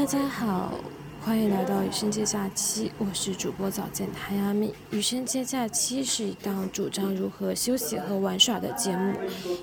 [0.00, 0.72] 大家好，
[1.20, 4.72] 欢迎来到雨生街假期，我是主播早见太阳米。
[4.92, 9.14] 羽生街假期是一档主张如何休息和玩耍的节目，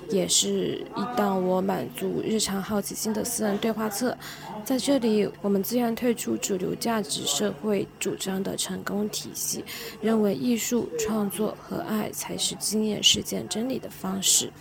[0.08, 4.16] 也是一档我满足日常好奇心的私人对话册。
[4.64, 9.64] 在这里，我们自愿退出主流价值社会主张的成功体系，
[10.00, 14.52] 认为艺术创作和爱才是经验实践真理的方式。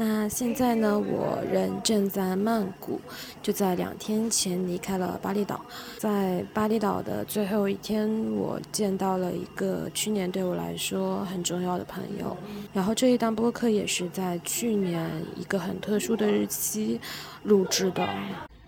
[0.00, 0.98] 那现在呢？
[0.98, 2.98] 我人正在曼谷，
[3.42, 5.60] 就在两天前离开了巴厘岛。
[5.98, 12.34] 在巴厘岛的最后一天，我见到了一个去年对我来说很重要的朋友。
[12.72, 16.98] 然后这一档播客也是在去年一个很特殊的日期
[17.42, 18.08] 录制的。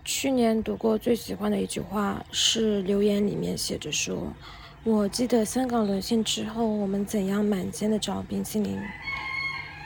[0.05, 4.31] 去年读过最喜欢的一句话是留言里面写着说
[4.85, 8.79] ：“我记得香港沦陷之后，我们怎样满街的找冰淇淋。”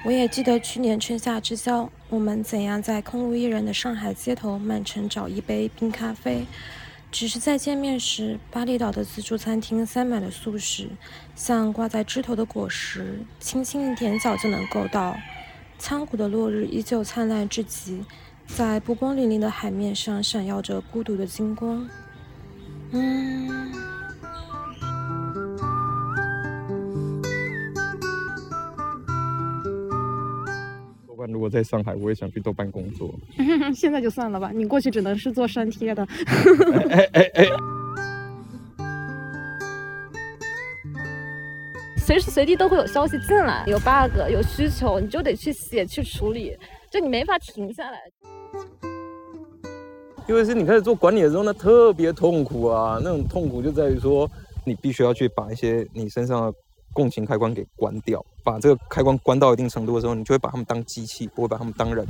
[0.06, 6.46] 我也记得去年春夏之交，我们怎样在空无一人的上海街头满城找一杯冰咖啡。
[7.12, 10.90] 只是在见面时，巴厘岛的自助餐厅塞满了素食，
[11.36, 15.16] 像挂在枝头的果实，轻轻一点脚就能够到。
[15.80, 18.04] 苍古的落日依旧灿烂至极，
[18.46, 21.88] 在波光粼粼的海面上闪耀着孤独的金光。
[22.92, 23.97] 嗯。
[31.26, 33.14] 如果在上海，我也想去豆瓣工作。
[33.74, 36.08] 现在就算了吧，你过去只能是做删帖的。
[36.90, 37.48] 哎哎哎！
[41.98, 46.56] 随时随地都会有消息进来，有 bug，有需求，你就得去写去处理，
[46.92, 48.00] 就你没法停下来。
[50.28, 53.00] 因为是你开始做管理的时候，那特别痛苦啊！
[53.02, 54.30] 那种痛苦就在于说，
[54.66, 56.54] 你必须要去把一些你身上的。
[56.98, 62.04] 共情开关给关掉，把这个开关关到一定程度的时候，你就会把他们当机器，不会把他们当人。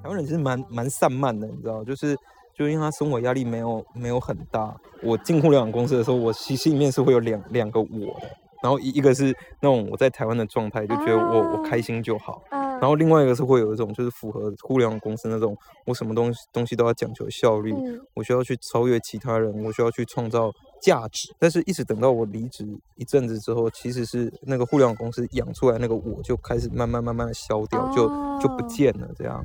[0.00, 2.16] 台湾人其实蛮蛮散漫的，你知道，就是
[2.54, 4.72] 就因为他生活压力没有没有很大。
[5.02, 7.86] 我进互联网公司的时候，我心心里面是会有两两个我
[8.20, 8.30] 的，
[8.62, 12.42] 然后一一个是那种我在台湾的状态，就觉得我我开心就好。
[12.50, 15.54] 然后另外一个是会有一种就是符合互联网公司那种，
[15.86, 17.74] 我什么东西东西都要讲求效率，
[18.14, 20.50] 我需要去超越其他人，我需要去创造
[20.80, 21.34] 价值。
[21.38, 22.66] 但是一直等到我离职
[22.96, 28.08] 一阵子之后，其实是那个互联网公司养出来那个我就开始慢慢慢慢的消掉，就
[28.40, 29.44] 就不见了这样。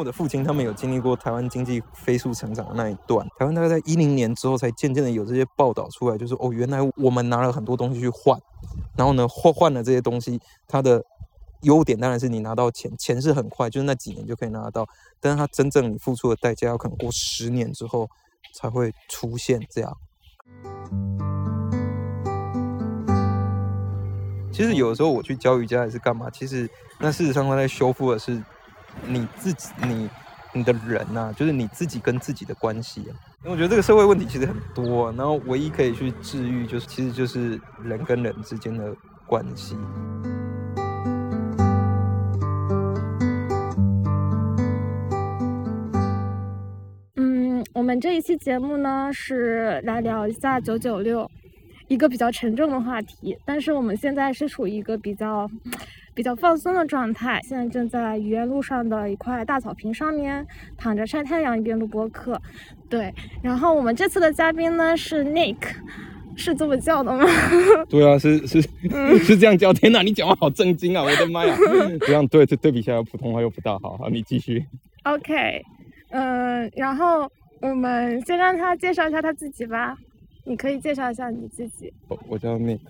[0.00, 8.40] 我的父亲他们有经历过台湾经济飞速成长的那一段，台湾大概在一零年之后才渐渐的有这些报道出来，就是哦，原来我们拿了很多东西去换，
[8.96, 11.04] 然后呢换换了这些东西，它的
[11.64, 14.88] 优点当然是你拿到钱，钱是很快，就是那几年就可以拿得到，
[15.20, 18.08] 但是它真正你付出的代价要可能过十年之后
[18.54, 19.94] 才会出现这样。
[24.50, 26.66] 其实有的时候我去教瑜伽还是干嘛，其实
[26.98, 28.42] 那事实上他在修复的是。
[29.06, 30.08] 你自己，你
[30.52, 33.00] 你的人呐，就是你自己跟自己的关系。
[33.42, 38.94] 因为我觉得这个社会问题其实很多，然后唯一可以去治愈，就是其实就是人跟人之间的
[39.26, 39.76] 关系。
[47.16, 51.30] 嗯，我们这一期节目呢是来聊一下九九六，
[51.88, 55.50] 一个比较沉重的话题，但是我们现在是处于一个比较。
[56.14, 62.40] 比较放松的状态，现在正在愚园路上的一块大草坪上面躺着晒太阳，一边录播客。
[62.88, 63.12] 对，
[63.42, 65.56] 然后我们这次的嘉宾呢是 Nick，
[66.36, 67.24] 是这么叫的吗？
[67.88, 68.60] 对啊，是是
[69.24, 69.72] 是这样叫。
[69.72, 71.02] 天哪，你讲话好震惊啊！
[71.02, 71.56] 我的妈呀，
[72.00, 73.96] 这样对对对比下来，普通话又不大好。
[73.96, 74.64] 好，你继续。
[75.04, 75.62] OK，
[76.10, 79.96] 嗯，然后我们先让他介绍一下他自己吧。
[80.44, 81.92] 你可以介绍一下你自己。
[82.08, 82.80] 我我叫 Nick。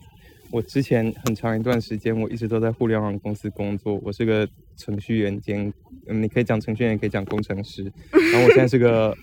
[0.52, 4.00] 我之前很长一段时间，我一直都在互联网公司工作。
[4.02, 5.72] 我是个程序员兼，
[6.08, 7.84] 嗯，你可以讲程序员，也可以讲工程师。
[8.32, 9.16] 然后我现在是个，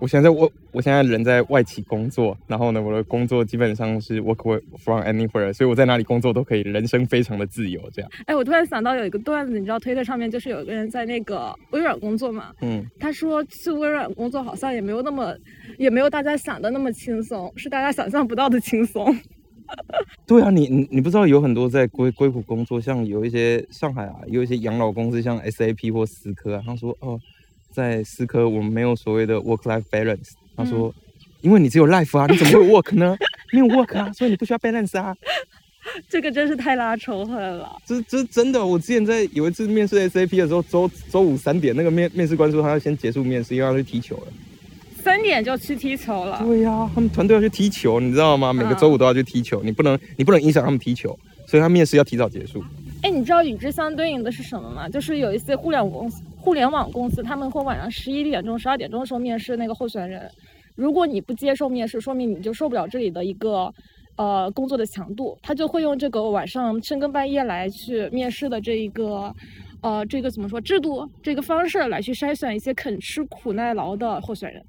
[0.00, 2.36] 我现在我我现在人在外企工作。
[2.48, 7.80] 然后呢，我的工作基本上是 work from anywhere，所以我在哪里工作都可以，人生非常的自由。
[7.92, 8.10] 这样。
[8.26, 12.52] 哎，我突然想到有一个段子，你知道推特上面就是有个人在那个微软工作嘛？
[12.62, 12.84] 嗯。
[12.98, 15.36] 他说去微软工作好像也没有那么，
[15.78, 19.16] 也没有大家想的那么轻松，是大家想象不到的轻松。
[20.26, 26.62] 对啊，你你你不知道有很多在硅硅谷工作，像有一些上海啊，有一些养老公司，像 SAP 或思科啊。
[26.66, 27.18] 他说哦，
[27.70, 30.30] 在思科我们没有所谓的 work life balance。
[30.56, 30.94] 他说，
[31.40, 33.16] 因为你只有 life 啊，你怎么会 work 呢？
[33.52, 35.16] 没有 work 啊，所以你不需要 balance 啊。
[36.08, 37.80] 这个真是太拉仇恨了。
[37.86, 44.26] 这这真的，我之前在有一次面试 SAP 的时候，周周五三点，那个面面试官说他要先结束面试，因为要去踢球了。
[45.18, 46.40] 三点就去踢球了。
[46.46, 48.52] 对呀，他们团队要去踢球，你知道吗？
[48.52, 52.62] 每个周五都要去踢球，你不能，你不能影响他们踢球，所以他面试要提早结束。
[53.02, 54.88] 哎，你知道与之相对应的是什么吗？
[54.88, 60.30] 就是有一些互联网公司，互联网公司他们会晚上十一点钟、十二点钟的时候面试那个候选人。
[60.76, 63.74] 如果你不接受面试，说明你就受不了这里的一个
[64.14, 69.34] 呃工作的强度，他就会用这个晚上深更半夜来去面试的这一个
[69.80, 74.64] 呃这个怎么说制度这个方式来去筛选一些肯吃苦耐劳的候选人。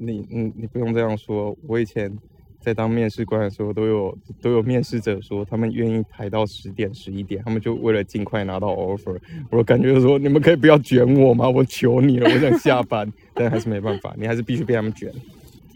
[0.00, 2.16] 你你，你不用这样说，我以前。
[2.60, 9.16] 在当面试官的时候，都有都有面试者说他们愿意排到十点十一点，他们就为了尽快拿到 offer。
[9.48, 11.48] 我感觉说你们可以不要卷我吗？
[11.48, 15.10] 我求你了，我想下班， 但还是没办法，你还是必须被他们卷。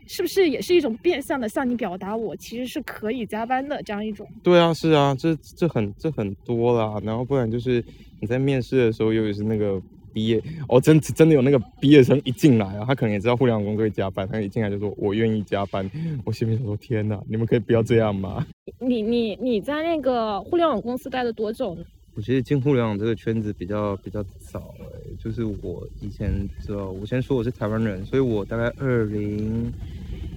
[0.09, 4.27] 是不是也是一种变相的向你表达我其实是可以加班的这样一种？
[4.43, 7.01] 对啊，是啊，这这很这很多啦。
[7.05, 7.83] 然后不然就是
[8.21, 9.81] 你在面试的时候，尤其是那个。
[10.13, 15.91] 毕业哦，真真的有那个毕业生一进来啊，他可能也知道互联网公司会加班，他一进来就说：“我愿意加班。”
[16.25, 18.47] 我心里想说：“天哪，你们可以不要这样吗？”
[18.79, 21.83] 你你你在那个互联网公司待了多久呢？
[22.15, 24.85] 我其实进互联网这个圈子比较比较早哎，
[25.19, 26.31] 就是我以前
[26.61, 29.73] 知道，我先说我是台湾人，所以我大概二零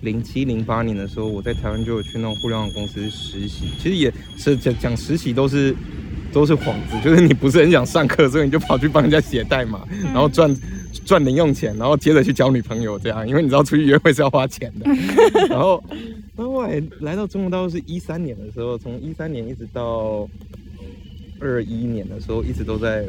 [0.01, 5.75] 零七零八年的时候，我在台湾就有去那种互联网公司实习，其实也是讲讲实习都是。
[6.35, 10.53] 都是幌子， 就是你不是很想上课，所以你就跑去帮人家写代码，然后赚
[11.05, 14.85] 赚零用钱，然后接着去交女朋友这样，因为你知道出去约会是要花钱的。
[15.47, 15.81] 然后，
[16.35, 20.27] 然后来来到中国大陆是一三年的时候，从一三年一直到
[21.39, 23.05] 二一年的时候，一直都在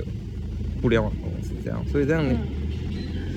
[0.81, 2.25] 互联网公司这样，所以这样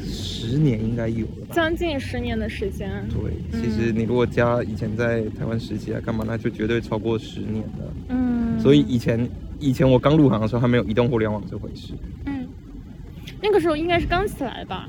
[0.06, 2.88] 十年应该有了吧，将近十年的时间。
[3.10, 7.94] 对，其实你如果加以前在台湾实习啊干嘛，那就绝对超过十年了。
[8.10, 9.28] 嗯，所以以前。
[9.60, 11.94] 以前我刚入行的时候还没有移动互联网这回事。
[12.26, 12.48] 嗯，
[13.42, 14.88] 那个时候应该是刚起来吧？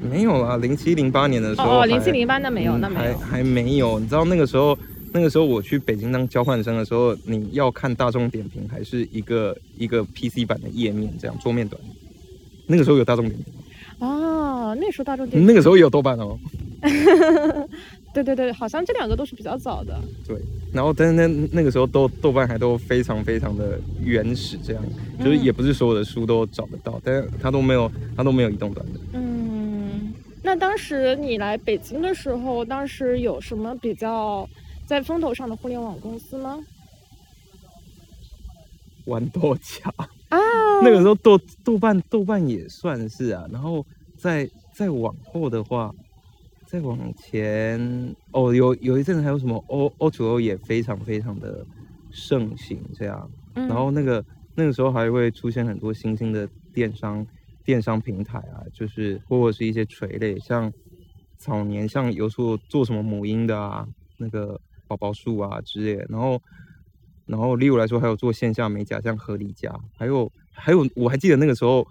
[0.00, 1.80] 没有啊，零七零八年的时候。
[1.80, 3.00] 哦，零七零八那没有，那没有。
[3.00, 4.76] 还还没有，你知道那个时候，
[5.12, 11.80] 那个时候我去北京当交换生的时候，你要看大众点评还是一个一个 PC 版的页面，这样桌面短。
[12.66, 13.44] 那个时候有大众点评。
[14.00, 15.46] 哦，那时候大众点评。
[15.46, 16.36] 那个时候也有豆瓣哦。
[18.12, 19.98] 对对对，好像这两个都是比较早的。
[20.26, 20.36] 对，
[20.70, 24.84] 然后但是那那个时候豆豆瓣还都非常非常的原始，这样
[25.18, 29.00] 就是也不是所有的书都找得到，但是它都没有它都没有移动端的。
[29.14, 30.12] 嗯，
[30.42, 34.46] 那当时你来北京的时候，当时有什么比较
[34.86, 36.58] 在风头上的互联网公司吗？
[39.06, 40.38] 豌豆荚啊，
[40.82, 43.84] 那个时候豆豆瓣豆瓣也算是啊，然后
[44.18, 45.90] 再再往后的话。
[46.72, 47.78] 再往前
[48.30, 51.66] 哦，有有一阵子还有什么 O O to O 也非常非常的
[52.10, 54.24] 盛行，这样，然后那个
[54.54, 57.26] 那个时候还会出现很多新兴的电商
[57.62, 60.72] 电商平台啊，就是或者是一些垂类，像
[61.36, 63.86] 早年像有做做什么母婴的啊，
[64.16, 64.58] 那个
[64.88, 66.40] 宝宝树啊之类的，然后
[67.26, 71.86] 然后例如来说还有做线下美甲，像合理家，还有还有我还记得那个时候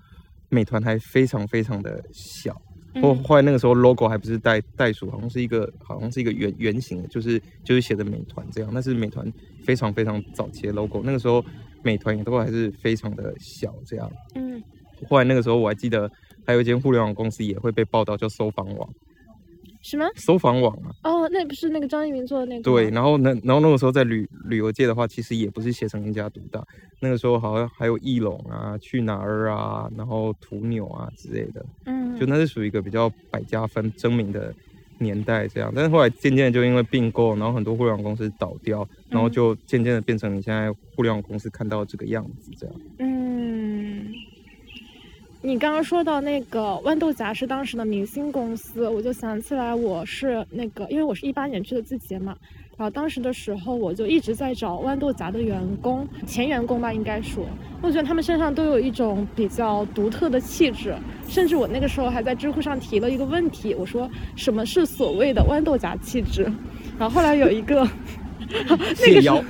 [0.50, 2.60] 美团还非常非常的小。
[2.99, 8.71] 后后来那个时候 logo 还不是袋袋鼠，好像是一个好像是一个圆圆形的，就是就是写的美团这样。
[8.73, 9.31] 那是美团
[9.63, 11.45] 非常非常早期的 logo，那个时候
[11.83, 14.11] 美团也都还是非常的小这样。
[14.35, 14.61] 嗯。
[15.09, 16.09] 后来那个时候我还记得
[16.45, 18.89] 还有一间互联网公司也会被报道叫搜房网。
[19.81, 20.06] 什么？
[20.16, 20.94] 搜房网啊？
[21.04, 22.63] 哦，那不是那个张一鸣做的那个？
[22.63, 26.63] 对，然后那然后那个时候在旅旅游界的话，其实也不是携程一家独大。
[27.00, 31.65] 那个时候好像还有翼龙啊、去哪儿啊，然后途牛啊之类的。
[31.86, 32.17] 嗯。
[32.20, 34.53] 就那是属于一个比较百家分争鸣的
[35.00, 35.72] 年代，这样。
[35.75, 42.75] 但是后来渐渐的就因为并购，然后很多互联网公司倒掉，然后就渐渐的变成你现在互联网公司看到这个样子，这样。
[43.00, 44.13] 嗯。
[45.43, 52.38] 你刚刚说到那个豌豆荚是当时的明星公司，我就想起来我是那个，因为我是一八年去的字节嘛，
[52.77, 57.43] 然后当时的时候我就一直在找豌豆荚的员工，前员工吧应该说，
[57.81, 60.95] 我觉得他们身上都有一种比较独特的气质，
[61.27, 66.43] 甚至我那个时候还在知乎上提了一个问题，我说什么是所谓的豌豆荚气质，
[67.00, 67.88] 然后后来有一个。
[68.95, 69.43] 谢邀，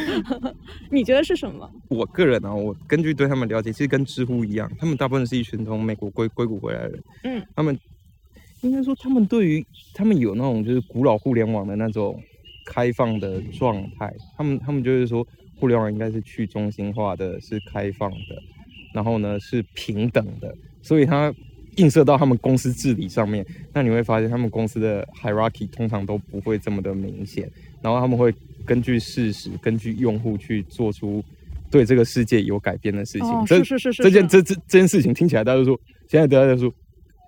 [0.90, 1.70] 你觉得是什么？
[1.88, 7.02] 我个人呢，我根据对他们了解，其实跟知乎一样，他们大部分是一群从美国硅硅谷回来的人。
[7.24, 7.78] 嗯，他们
[8.62, 9.64] 应该说，他们对于
[9.94, 12.20] 他们有那种就是古老互联网的那种
[12.66, 14.12] 开放的状态。
[14.36, 15.26] 他们他们就是说，
[15.58, 18.42] 互联网应该是去中心化的，是开放的，
[18.92, 21.32] 然后呢是平等的，所以它
[21.76, 23.44] 映射到他们公司治理上面。
[23.72, 27.50] 那你会发现，他们公司的 hierarchy 通常都不会这么的明显。
[27.82, 28.34] 然后他们会
[28.64, 31.24] 根据事实、根据用户去做出
[31.70, 33.46] 对这个世界有改变的事情。
[33.46, 34.02] 是是是是。
[34.02, 36.72] 这件这这这件事情听起来，大家都说现在大家都说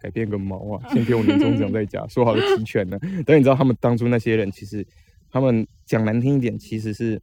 [0.02, 0.88] 改变个毛啊！
[0.92, 2.98] 先给我年终奖再讲，说好的提权呢？
[3.24, 4.84] 但你知道他们当初那些人，其实
[5.30, 7.20] 他们讲难听一点，其实是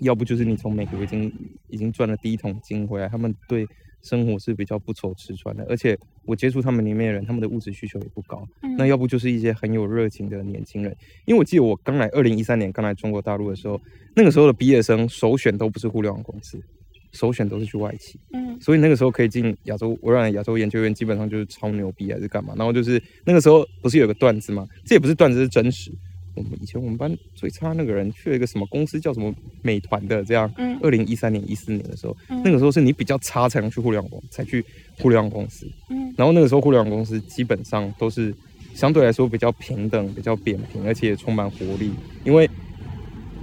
[0.00, 1.32] 要不就是你从美国已经
[1.68, 3.66] 已经赚了第一桶金回来，他们对
[4.06, 5.66] 生活是比较不愁吃穿的。
[5.68, 8.46] 而且我接触他们里面的人，他们的物质需求也不高。
[8.78, 10.96] 那要不就是一些很有热情的年轻人。
[11.24, 13.80] 因为我记得我刚来二零一三年刚来中国大陆的时候，
[14.14, 16.58] 那个时候的毕业生首选都不是互联网公司，
[17.12, 18.18] 首选都是去外企。
[18.32, 22.54] 嗯，所以那个时候可以进亚洲微软亚洲研究院，基本上就是超牛逼还是干嘛？
[22.56, 24.66] 然后就是那个时候不是有个段子吗？
[24.84, 25.92] 这也不是段子，是真实。
[26.36, 30.48] 我们以前我们班最差那个人去了一个什么公司，叫什么美团的，这样。
[30.58, 30.78] 嗯。
[30.82, 34.64] 二零一三年、一四年的时候，那个时候是你比较差才能去互联网公，才去
[34.98, 35.66] 互联网公司。
[35.88, 36.14] 嗯。
[36.16, 38.32] 然后那个时候互联网公司基本上都是
[38.74, 41.90] 相对来说比较平等、比较扁平，而且也充满活力。
[42.22, 42.48] 因为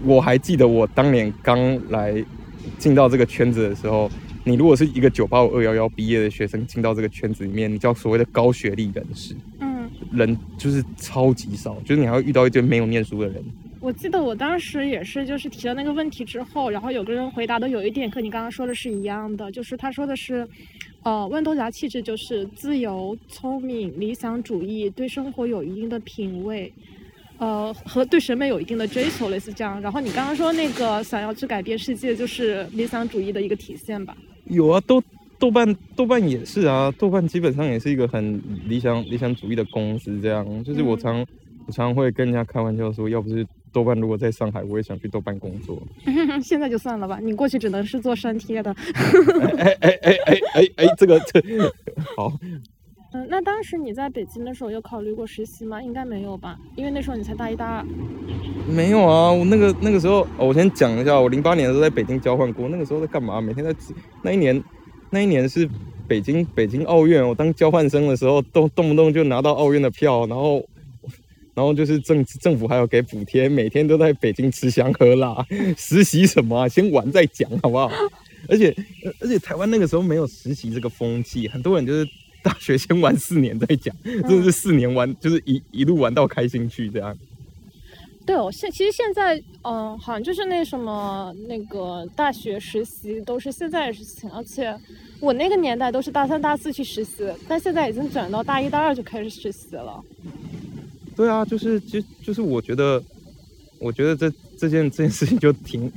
[0.04, 2.24] 我还记得我当年刚来
[2.78, 4.10] 进到这个圈子的时候，
[4.44, 9.36] 你如果是一个九八五二幺幺毕业的学生进到这个圈子里面，你叫所谓的高学历人士。
[9.60, 9.73] 嗯。
[10.12, 13.44] 人就是超级少，就是你还会遇到一堆没有念书的人。
[13.80, 20.48] 我记得我当时也是，就是提了那个问题之后，然后有个人回答的有一点和你刚刚说的是一样的，就是他说的是，
[21.04, 26.72] 呃，温多达气质就是自由、聪明、理想主义，对生活有一定的品味，
[27.40, 29.82] 呃，和对审美有一定的追求，类似这样。
[29.82, 34.16] 然后你刚刚说那个想要去改变世界，就是理想主义的一个体现吧？
[34.46, 35.04] 有啊，都。
[35.44, 41.20] 豆瓣，豆瓣也是啊，豆瓣基本上也是一个很理想理想主义的公司，这样就是我常
[41.68, 45.84] 我常会跟人家开玩笑说，要不是豆瓣如果在上海，我也想去豆瓣工作。
[46.42, 48.74] 现在就算了吧，你过去只能是做删帖的。
[49.58, 51.42] 哎哎哎哎哎哎，这个这
[52.16, 52.32] 好。
[53.14, 55.84] 嗯，那当时你在北京的时候有考虑过实习吗？
[55.84, 57.86] 应该没有吧，因为那时候你才大一大二。
[58.66, 63.42] 没有啊，我那个那个时候，我先讲一下，我零八年的时候在北京交换过，那个时候在干嘛？
[63.42, 63.76] 每天在
[64.22, 64.64] 那一年。
[65.14, 65.70] 那一年是
[66.08, 70.68] 北京北京奥运，我当交换生的时候，动动不动就拿到奥运的票，然后，
[71.54, 75.46] 然后就是政政府还要给补贴，每天都在北京吃香喝辣。
[75.78, 76.68] 实习什么？
[76.68, 77.92] 先玩再讲，好不好？
[78.48, 78.76] 而且
[79.20, 82.10] 而且台湾那个时候没有实习这个风气，很多人就是
[82.42, 87.16] 大学先玩四年再讲，真的是四年玩，就是一一路玩到开心去这样。
[88.26, 94.74] 对哦，现其实现在，嗯，好像就是那什么那个大学实习都是现在的事情，而且
[95.20, 100.02] 我那个年代都是大三、大四去实习，但现在已经转到大一、大二就开始实习了。
[101.18, 103.04] 对啊，就是就就是我觉得，
[103.78, 105.92] 我觉得这这件这件事情就挺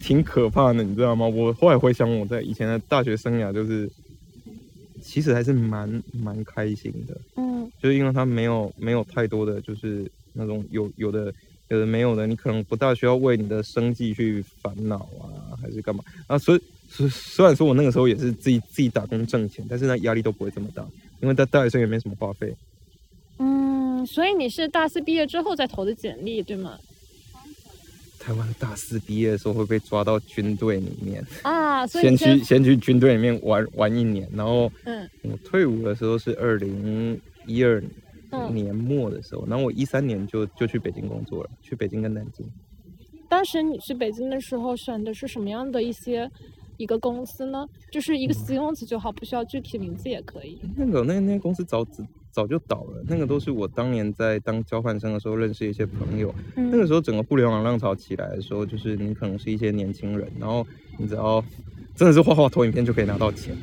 [0.00, 1.28] 挺可怕的，你知道吗？
[1.28, 3.88] 我后来回想我在以前的大学生涯，就是
[5.00, 11.32] 其实还是蛮蛮开心的，嗯，就是因为他没有没有太多的就是那种有有的。
[11.68, 16.38] 有的没有的，你可能不大需要为你的生计去烦恼啊，还是干嘛啊？
[16.38, 20.82] 所以，虽虽然说我那个时候也是自己自己打工挣钱，但是呢，压力都不会这么大，
[21.20, 22.54] 因为在大学生也没什么花费。
[23.38, 26.78] 嗯，所以你是大四毕业之后再投的简历，对吗？
[28.18, 37.90] 台湾大四毕业的时候会被抓到军队里面啊， 先去先去军队里面玩玩一年，然后嗯，我退伍的时候是二零一二年。
[38.52, 42.46] 年末的时候，然后我一三年就就去北京工作了，去北京跟南京。
[43.28, 46.30] 当时你去北京的时候选的是什么样的一些
[46.78, 47.66] 一个公司呢？
[47.90, 50.58] 就是一个形容词就好，不需要具体名字也可以。
[50.76, 56.34] 那个那那些公司早早早就倒了，那个都是我当年在当交换生的时候认识一些朋友。
[56.54, 60.66] 那个时候整个互联网浪潮起来的时候，就是你可能是一些年轻人，然后
[60.96, 61.44] 你只要
[61.94, 63.54] 真的是画画投影片就可以拿到钱，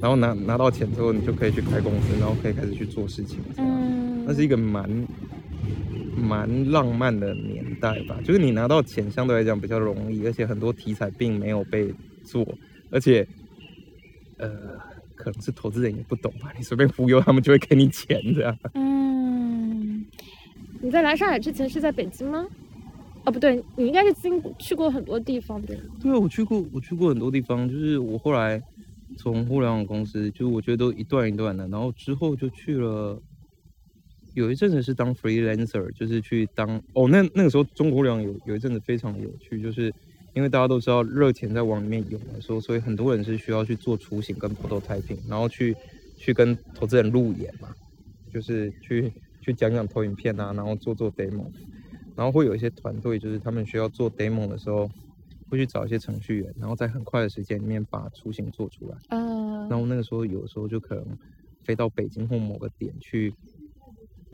[0.00, 3.38] 然后拿拿到钱之后，你就可以去开公司，然后可以开始去做事情。
[4.26, 4.88] 那是一个蛮
[6.16, 11.92] 蛮浪漫的年代吧，就是你拿到钱相对来讲比较容易，而且很多题材并没有被
[12.24, 12.46] 做，
[12.90, 13.26] 而且
[14.38, 14.48] 呃，
[15.14, 18.56] 可能是投资人也不懂吧， 你随便忽悠他们就会给你钱这样。
[18.74, 20.04] 嗯，
[20.80, 22.46] 你在来上海之前是在北京吗？
[23.24, 25.76] 哦，不对，你应该是经去过很多地方的。
[26.00, 28.62] 对啊，我去过，我去过很多地方，就是我后来
[29.18, 33.20] 从互联网公司，就我觉得都一段一段的，然后之后就去了。
[34.34, 39.94] 有一阵子是当 freelancer，就是去当哦，那那个时候中国互联网有有一阵子非常的有趣，就是
[40.34, 45.76] 因为大家都知道热钱在往里面涌的时候，所以很多人是需要去做雏形跟 prototyping，然后去
[46.16, 47.72] 去跟投资人路演嘛，
[48.32, 51.46] 就是去去讲讲投影片啊，然后做做 demo，
[52.16, 54.90] 然后会有一些团队，就是他们需要做 demo 的时候，
[55.48, 58.96] 会去找一些程序员，然后在很快的时间里面把雏形做出来。
[59.10, 59.68] 嗯。
[59.68, 61.06] 然后那个时候有时候就可能
[61.62, 63.32] 飞到北京或某个点去。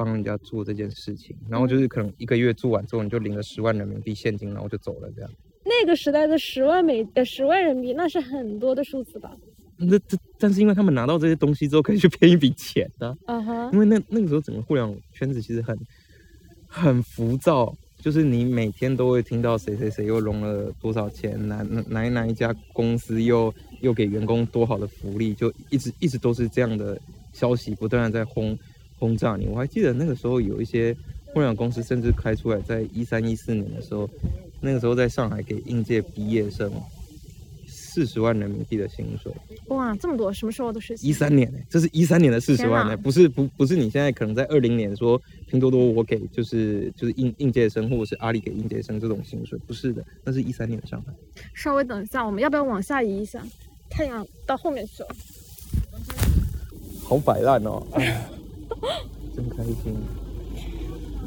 [0.02, 5.30] 帮人家做这件事情，然后就是可能一个月做完之后，你就领了十万人民币现金，然后就走了这样。
[5.62, 9.30] 那个时代的十万美呃十万人民币，那是很多的数字吧？
[9.76, 13.14] 那这但是因为他们拿到这些东西之后，可以去骗一笔钱的。
[13.26, 13.70] 嗯哼。
[13.74, 15.78] 因为那那个时候整个互联网圈子其实很
[16.66, 23.52] 很浮躁，就是你每天都会听到谁谁谁又融了多少钱，哪哪哪哪一家公司又
[23.82, 26.98] 又给员工多好的福利，就一直一直都是这样的
[27.34, 28.58] 消息不断的在轰
[29.00, 29.48] 轰炸你。
[29.48, 30.96] 我还记得那个时候有一些
[31.32, 34.08] 互联网公司甚至开出来，在一三一四年的时候，
[34.60, 36.70] 那个时候在上海给应届毕业生。
[37.92, 39.32] 四十万人民币的薪水，
[39.66, 40.32] 哇，这么多！
[40.32, 41.10] 什么时候的事情？
[41.10, 51.12] 一三年这是一三年的四十万呢，不是不不是你现在可能在二零年说拼多多我给就是就是应应届生或者是阿里给应届生这种薪水，不是的，那是一三年的上海。
[51.52, 53.44] 稍微等一下，我们要不要往下移一下？
[53.90, 55.08] 太阳到后面去了，
[57.02, 57.84] 好摆烂哦，
[59.34, 59.94] 真开心。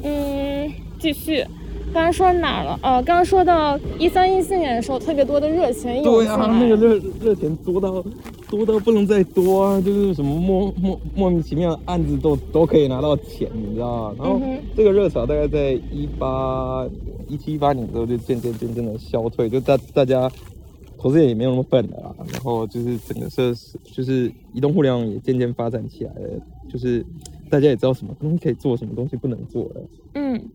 [0.02, 1.44] 嗯，继续。
[1.92, 2.78] 刚刚说哪了？
[2.82, 6.36] 呃，刚刚说到一三一四年的时候，特别多的热钱涌进来。
[6.36, 8.04] 对啊，那个热热钱多到
[8.50, 9.80] 多到不能再多啊！
[9.80, 14.14] 就是什么莫莫莫名其妙的案子都都可以拿到钱，你知道吗？
[14.18, 14.40] 然后
[14.76, 16.84] 这个热潮大概在一八
[17.28, 20.28] 一七一八年之后就渐渐渐渐的消退，就大大家
[20.98, 22.14] 投资人也没有那么笨了啦。
[22.32, 27.06] 然后就是整个社就是移动互联网也渐渐发展起来了，就是
[27.50, 29.80] 大家也知道什么东西可以做，什么东西不能做了。
[30.14, 30.50] 嗯。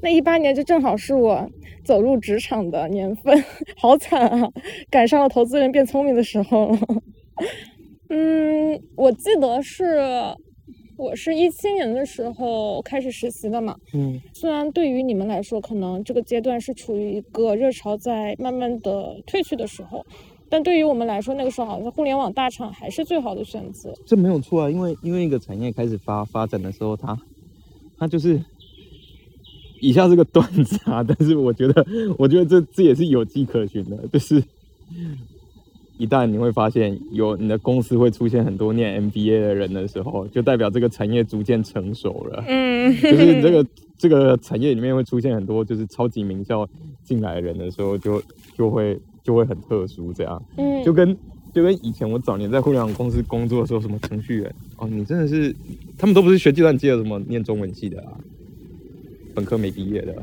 [0.00, 1.50] 那一八年就正好是我
[1.82, 3.42] 走入职场的年份，
[3.76, 4.48] 好惨啊！
[4.88, 6.76] 赶上了投资人变聪明的时候。
[8.08, 9.98] 嗯，我记得是
[10.96, 13.76] 我是一七年的时候开始实习的嘛。
[13.94, 14.20] 嗯。
[14.32, 20.06] 虽然对于你们来说，可能这个阶段是处于一个热潮在慢慢的退去的时候，
[20.48, 23.92] 但对于我们来说，那个时候好像互联网大厂还是最好的选择。
[24.06, 27.18] 这没有错啊，因为因为一个产业开始发发展的时候，它
[27.98, 28.40] 它就是。
[29.80, 31.84] 以下是个段子啊，但是我觉得，
[32.16, 34.42] 我觉得这这也是有迹可循的，就是
[35.98, 42.42] 一旦你会发现有你的公司会出现很多念 MBA 的人的时候，就代表这个产业逐渐成熟了。
[42.48, 43.66] 嗯，就是这个
[43.98, 46.66] 这个产业里面会出现很多就是超级名校
[47.04, 48.22] 进来的人的时候，就
[48.56, 50.40] 就会就会很特殊这样。
[50.56, 51.16] 嗯，就跟
[51.52, 55.52] 就跟以前我早年在互联网公司工作的时候，什么程序员哦，你真的是
[55.98, 58.12] 他们都不是学计算机的，什么念中文系的啊。
[59.34, 60.14] 本科没毕业的，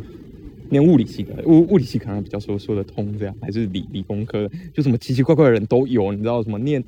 [0.69, 6.81] 念物理系的，物物理系可能比较说说得通，这样还是理理工科，就什么奇奇怪怪的人都有，你知道什么念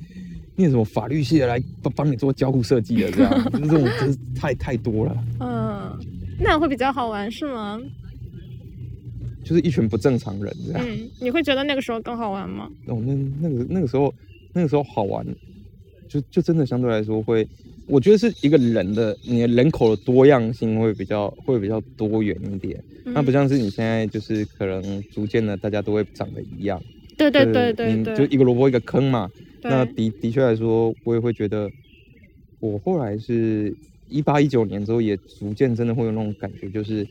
[0.56, 5.24] 念什么法律系的来帮帮你做交互设计的，这样，这种真是太太多了。
[5.40, 5.98] 嗯，
[6.38, 7.78] 那样会比较好玩是吗？
[9.44, 10.82] 就是一群不正常人这样。
[10.84, 12.68] 嗯，你会觉得那个时候更好玩吗？
[12.86, 14.12] 哦，那那个那个时候
[14.52, 15.24] 那个时候好玩，
[16.08, 17.46] 就就真的相对来说会。
[17.86, 26.82] 我觉得是一个人的，你的人口的多样性会比较会比较多元一点，那不像是你现在就是可能逐渐的大家都会长得一样，
[27.18, 29.30] 对对对对对，就一个萝卜一个坑嘛。
[29.62, 31.70] 那的的确来说，我也会觉得，
[32.58, 33.74] 我后来是
[34.08, 37.06] 一八一九年之后也逐渐真的会有那种感觉，就是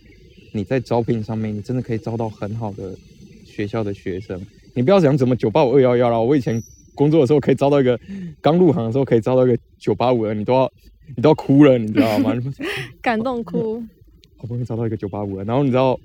[0.53, 2.95] 你在招聘上面，你真的可以招到很好的
[3.43, 4.41] 学校的学生。
[4.73, 6.63] 你不要讲怎么九八五二幺幺了，我以前。
[6.95, 7.99] 工作的时候可以招到一个，
[8.39, 10.71] 刚入行的时候可以招到一个九八五的，你都要
[11.15, 12.31] 你都要哭了，你知道吗？
[13.01, 13.81] 感动哭。
[14.37, 15.99] 好不容易招到一个九八五的，然后你知道，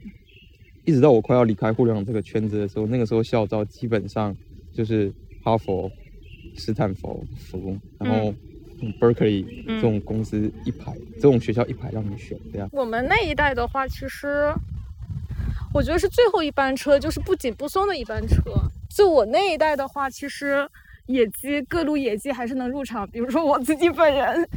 [0.87, 4.34] 一直到我快要离开互联网这个圈子的时候，那个时候校招基本上
[4.72, 5.92] 就是哈佛、
[6.56, 8.34] 斯坦福、福，然后
[9.00, 12.68] Berkeley 这种公司一排，这种学校一排让你选，这样。
[12.72, 14.52] 我们那一代的话，其实
[15.72, 18.42] 我觉得是最后一班车，就是不紧不松的一班车。
[18.88, 20.68] 就我那一代的话，其实
[21.06, 24.48] 野鸡各路野鸡还是能入场，比如说我自己本人。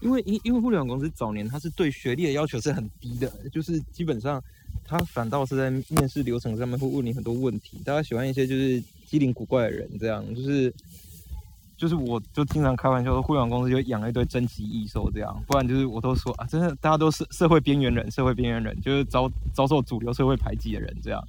[0.00, 4.42] 因为因因为互联网公司早年它是对学历的要求是很低的，就是基本上
[4.84, 10.72] 它反倒是在面试流程上面会问你很多问题，大家喜欢一些就是机灵古怪的人，这样就是
[11.76, 21.22] 就是我就经常开玩笑说，互联网公司就养了一堆珍奇异兽这样，不然就是我都说啊，真的大家都是社会边缘人，社会边缘人就是遭遭受主流社会排挤的人这样。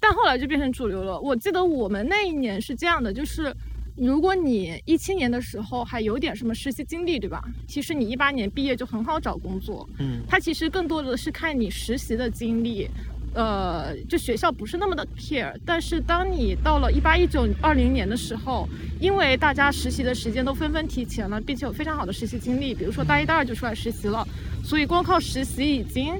[0.00, 1.20] 但后来就变成主流了。
[1.20, 3.54] 我记得我们那一年是这样的，就是
[3.96, 7.44] 如果你一七年的时候还有点什么实习经历，对吧？
[7.68, 9.88] 其实你一八年毕业就很好找工作。
[9.98, 12.88] 嗯，他其实更多的是看你实习的经历，
[13.34, 15.54] 呃，就学校不是那么的 care。
[15.64, 18.68] 但是当你到了一八一九二零年的时候，
[19.00, 24.26] 因为大家实习的时间都纷纷提前了，并且有非常好的实习经历，比如说大一、大二就出来实习了，
[24.64, 26.14] 所以光靠实习已经。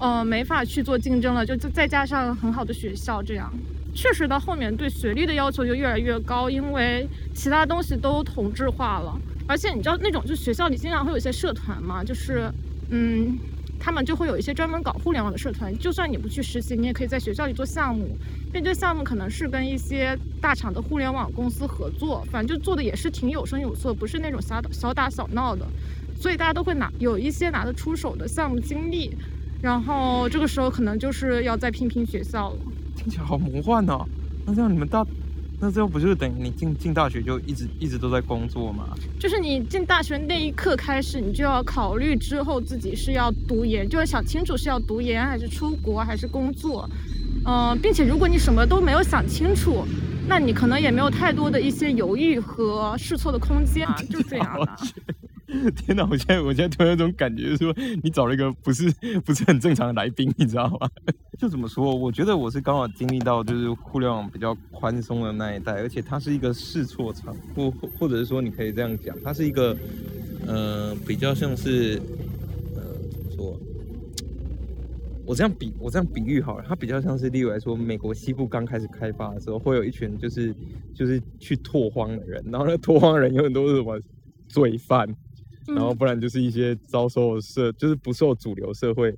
[0.00, 3.50] 呃，没法去做竞争了，就再加上很好的学校，这样
[3.94, 9.16] 确实到后面对学历的要求就越来越高，因为其他东西都同质化了。
[9.46, 12.50] 而且你知道那种，就学校里经常会有一些社团嘛，就是
[12.90, 13.38] 嗯，
[13.84, 18.16] 他们就会有一些专门搞互联网的社团，就算你不去实习，你也可以在学校里做项目，
[18.50, 25.66] 并这项目可能是跟一些大厂的互联网公司合作，反正就做的也是挺有声有色，不是那种小打小打小闹的，
[26.18, 29.14] 所以大家都会拿有一些拿得出手的项目经历。
[29.60, 32.56] 然后这个时候可能就是要再拼拼学校了。
[32.96, 34.06] 听起来好魔幻哦。
[34.46, 35.04] 那像你们大，
[35.60, 38.88] 那这样不就是等于你进进大学就一直一直都在工作吗？
[39.18, 46.88] 就是你进大学那一刻开始，你就要考虑之后自己是要读研，就要想清楚是要读研还是出国还是工作。
[47.46, 49.84] 嗯，并且如果你什么都没有想清楚，
[50.26, 54.76] 那你可能也没有太多的一些犹豫和试错的空间啊，就这样了。
[55.76, 56.06] 天哪！
[56.10, 58.90] 我现在我现在突然有种感觉，说你找了一个不是
[59.24, 60.88] 不是很正常的来宾，你知道吗？
[61.38, 61.94] 就怎么说？
[61.94, 69.76] 我觉得我是刚好经历到就是互联网比较宽松的那一代，而且它是一个试错场，或或者是说你可以这样讲，它是一个
[70.46, 72.00] 呃比较像是
[72.74, 73.60] 呃怎么说？
[75.26, 80.54] 我这样比我这样比喻好了，它比较像是例如来说，美国西部刚开始开发的时候，会有一群就是
[80.94, 84.00] 就是去拓荒的人，然后那拓荒人有很多是什么
[84.48, 85.06] 罪犯。
[85.66, 89.16] 然后不然就是一些遭受社，就是不受主流社会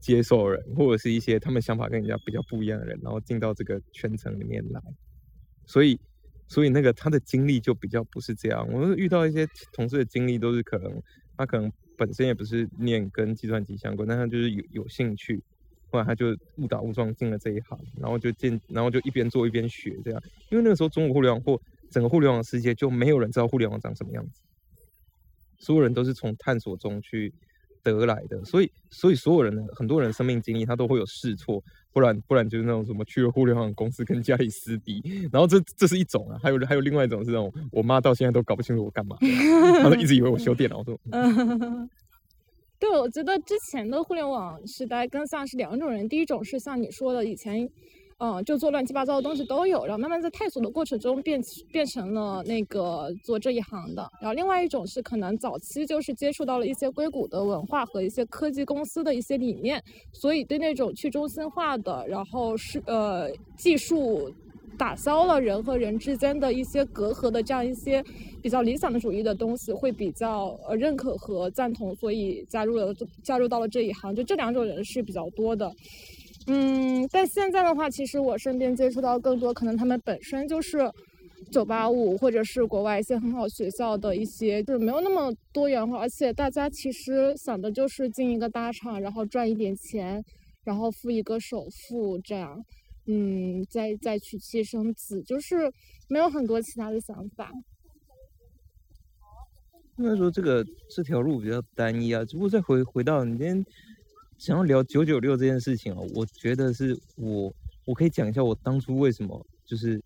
[0.00, 4.80] 接受人，或者是一些他们想法跟人家比较不一样的人，然后进到这个圈层里面来。
[5.64, 5.98] 所以，
[6.48, 8.68] 所以那个他的经历就比较不是这样。
[8.70, 11.02] 我遇到一些同事的经历，都是可能
[11.36, 15.42] 他可能本身也不是念跟计算机相关，但他就是有有兴趣，
[15.90, 20.22] 后来他就误打误撞进了这一行，然后就进，然后就一边做一边学这样。
[20.50, 24.40] 因为那个时候中国互联网或整个互联网世界就没有人知道互联网长什么样子。
[25.58, 27.32] 所有人都是从探索中去
[27.82, 35.00] 得来的，所以，所以所有人的很多人生命经历，他都会有试错，不然，不然就是那种什么去了互联网公司跟家里撕逼，
[35.32, 39.16] 然后这这是一种啊，还有还有另外一种是那种，我妈到现在都搞不清楚我干嘛，
[39.82, 40.78] 她都一直以为我修电脑。
[40.78, 40.98] 我说，
[42.78, 47.68] 对，我觉得之前的互联网时代更像是两种人，第一种是像你说的以前。
[48.18, 51.38] 嗯，就做乱七八糟的东西都有，然后慢慢在探索的过程中变
[51.70, 54.08] 变成了那个做这一行的。
[54.22, 59.82] 然后另外一种是可能早期就是接触到了一些硅谷的文化和一些科技公司的一些理念，
[60.14, 64.32] 所以对那种去中心化的，然后是呃技术
[64.78, 68.02] 打消了人和人之间的一些隔阂的这样一些
[68.40, 74.14] 比较理想的主义的东西会比较呃认可和赞同，所以加入了加入到了这一行。
[74.14, 75.70] 就这两种人是比较多的。
[76.48, 80.88] 嗯，但现在的话，其实我身边接触到更多，可能他们本身就是
[81.50, 90.22] 九八五，或者是国外一些很好学校的一些，就是没有那么多元化，而且大家其实想的就是进一个大厂，然后赚一点钱，
[90.64, 92.56] 然后付一个首付，这样，
[93.08, 95.68] 嗯，再再娶妻生子，就是
[96.08, 97.50] 没有很多其他的想法。
[99.98, 103.64] 应该说这个这条路比较单一啊，只不过再回回到你今天。
[104.38, 107.52] 想要聊九九六这件事情哦，我觉得是我
[107.84, 110.00] 我可以讲一下我当初为什么就是，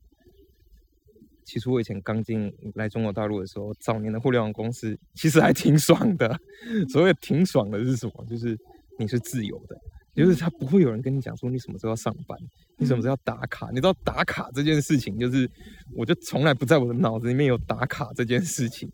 [1.44, 6.38] 其实我以前刚进来中国大陆的时候，早年的互联网公司其实还挺爽的。
[6.88, 8.24] 所谓挺爽的是什么？
[8.26, 8.56] 就是
[8.98, 9.76] 你是自由的。
[10.14, 12.36] 就是他不会有人跟你讲说你什么时候要上班，
[12.76, 13.68] 你什么时候要打卡。
[13.70, 15.48] 你知道打卡这件事情，就是
[15.94, 18.90] 我就从来不在我的脑子里面有打卡这件事情。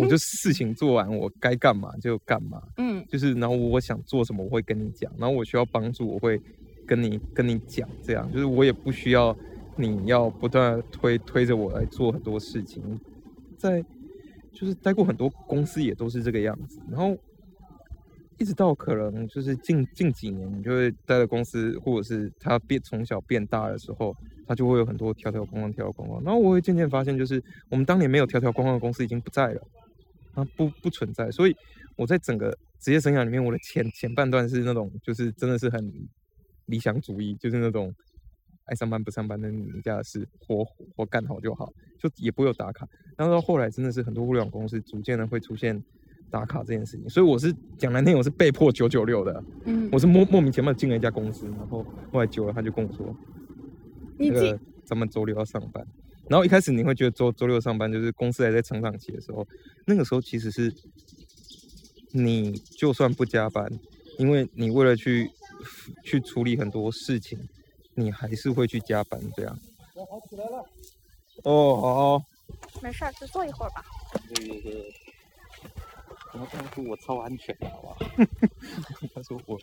[0.00, 2.62] 我就事情做完，我该干嘛就干嘛。
[2.78, 5.12] 嗯，就是然后我想做什么，我会跟你讲。
[5.18, 6.40] 然后我需要帮助，我会
[6.86, 7.88] 跟你跟你讲。
[8.02, 9.36] 这样就是我也不需要
[9.76, 12.82] 你要不断推推着我来做很多事情。
[13.56, 13.84] 在
[14.52, 16.80] 就是待过很多公司也都是这个样子。
[16.90, 17.16] 然后。
[18.38, 24.14] 一直到可能就是近近几年，你就会待在公司，或者是他变从小变大的时候，
[24.46, 26.22] 他就会有很多条条框框、条条框框。
[26.22, 29.62] 然后我会渐渐发现，就是我们当年没有条条框框的公司已经不在了，
[30.34, 31.28] 啊，不不存在。
[31.32, 31.56] 所以
[31.96, 35.92] 我在整个职业生涯里面，我的前前半段是那种，就是真的是很
[36.66, 37.92] 理想主义，就是那种
[38.66, 42.86] 爱上班不上班的你家的事，活活干好就好，就也不会有打卡。
[43.16, 45.82] 然后到后来，真的是很多互联网公司逐渐的会出现。
[46.30, 49.42] 打卡这件事情，所以我是讲难听，我是被迫九九六的。
[49.64, 53.14] 嗯，我是莫莫名其妙进了一家公司，然后后来久了，他就跟我说，
[54.18, 55.86] 那个咱们周六要上班。
[56.28, 59.46] 然后一开始你会觉得周周六上班就是公司还在成长期的时候，
[59.86, 60.70] 那个时候其实是
[62.12, 63.66] 你就算不加班，
[64.18, 65.30] 因为你为了去
[66.04, 67.38] 去处理很多事情，
[67.94, 69.58] 你还是会去加班这样。
[69.94, 70.62] 我好起来了。
[71.44, 72.22] 哦，好。
[72.82, 73.84] 没事，就坐一会儿吧。
[74.34, 74.94] 对对对。
[76.32, 77.96] 然后他说我超安全的，好吧？
[79.14, 79.58] 他说我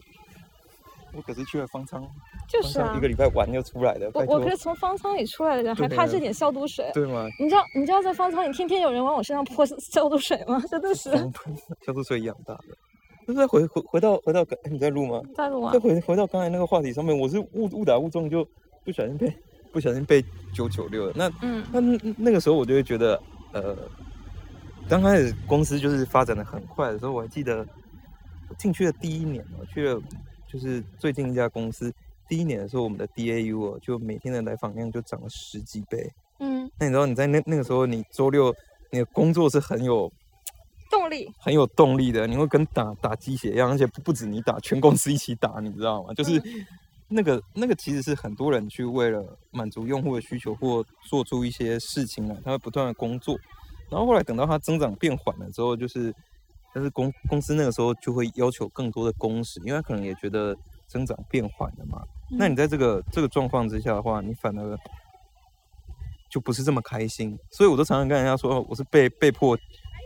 [1.13, 2.05] 我可是去了方舱，
[2.49, 4.11] 就是啊，一个礼拜玩就出来的。
[4.13, 6.89] 我我可是从方舱里出来的人，还怕这点消毒水？
[6.93, 7.27] 对吗？
[7.39, 10.61] 你知道你知道在方舱里天天有人往我身上泼消毒水吗？
[10.69, 11.11] 真的是
[11.85, 12.65] 消毒水养大的。
[13.27, 15.21] 那再回回回到回到刚你在录吗？
[15.35, 15.71] 在录啊。
[15.71, 18.45] 再回回到刚才那个话题上面，我是误误打误撞就
[18.83, 19.33] 不小心被
[19.71, 20.21] 不小心被
[20.53, 21.13] 九九六了。
[21.15, 21.79] 那嗯那
[22.17, 23.21] 那个时候我就会觉得
[23.53, 23.77] 呃。
[24.87, 27.65] 刚开始公司就是发展的很快的时候，我还记得
[28.47, 29.99] 我进去的第一年，我去了
[30.47, 31.91] 就就是最近一家公司
[32.29, 36.09] 第一年的时候，我们的 DAU 哦，就每天的来访量就涨了十几倍。
[36.39, 38.53] 嗯，那你知道你在那那个时候，你周六
[38.91, 40.11] 你的工作是很有
[40.91, 46.13] 动力，很有动力的，你会跟打打鸡血一样，而且不不止你打，全公司一起打，你知道吗？
[46.13, 46.41] 就是
[47.07, 53.37] 那个那个其实是很多人去为了满足用户的需求或做出一些事情来，他会不断的工作，
[53.89, 56.13] 然后后来等到它增长变缓了之后，就是
[56.73, 60.55] 但是公公司那个时候就会要求更多的工时，因为他可能也觉得
[60.87, 62.01] 增长变缓了嘛。
[62.29, 64.77] 那你在这个这个状况之下的话，你反而
[66.29, 69.57] 就不是这么开心，所以我都常常跟人家说，我是被被迫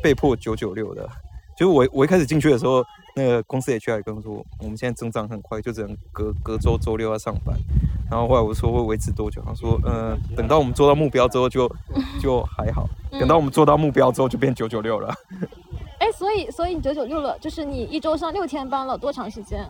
[0.04, 1.10] 被迫九九六的。
[1.58, 2.84] 就是我我一开始进去的时候，
[3.20, 7.54] 那个公司 HR 也跟我说，我们现在增长很快，就只能隔隔周周六要上班。
[8.10, 9.42] 然后后来我说会维持多久？
[9.46, 11.70] 他说，呃，等到我们做到目标之后就
[12.22, 15.14] 就还好，等到我们做到目标之后就变九九六了。
[16.00, 19.70] 哎，所以所以你九九六了，就是你一周上六天班了，多长时间？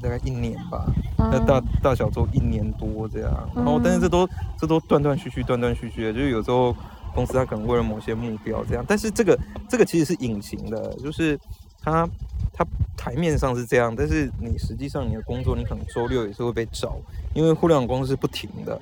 [0.00, 0.86] 大概一年吧，
[1.18, 6.74] 那大大小周一年多这样，然后但是这都这都断断续续，断断续续的，就是有时候
[7.14, 11.38] 公司它可能为了某些目标这样，但是这个这个其实是隐形的，就是
[11.80, 12.08] 它
[12.52, 12.64] 它
[12.96, 16.96] 台面上是这样，但是你实际上你的工作你可能周六也是会被找，
[17.34, 18.80] 因为互联网公司是不停的，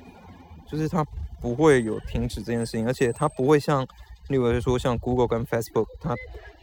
[0.69, 1.05] 就是它
[1.41, 3.83] 不会有停止这件事情，而且它不会像
[4.27, 6.15] 例如说像 Google 跟 Facebook 它。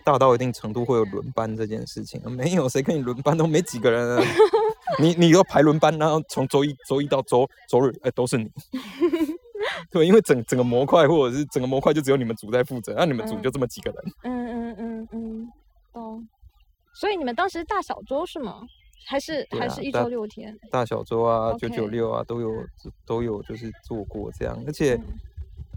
[0.07, 4.25] 大到一定程度会有轮班这件事情，没有谁跟你轮班都没几个人，
[5.03, 8.49] 你你要排轮班，然后从周一周一到周周日，哎，都是你。
[9.91, 14.05] 对，因为整整个模块或者是整个模块就只有你们组在负责，那你们组就这么几个人。
[14.25, 15.53] 嗯嗯嗯嗯，
[15.93, 16.29] 懂。
[16.95, 18.63] 所以你们当时大小周是吗？
[19.07, 20.57] 还是还是一周六天？
[20.71, 22.51] 大小周啊，九九六啊，都有
[23.07, 25.01] 都有就是做过这样，而且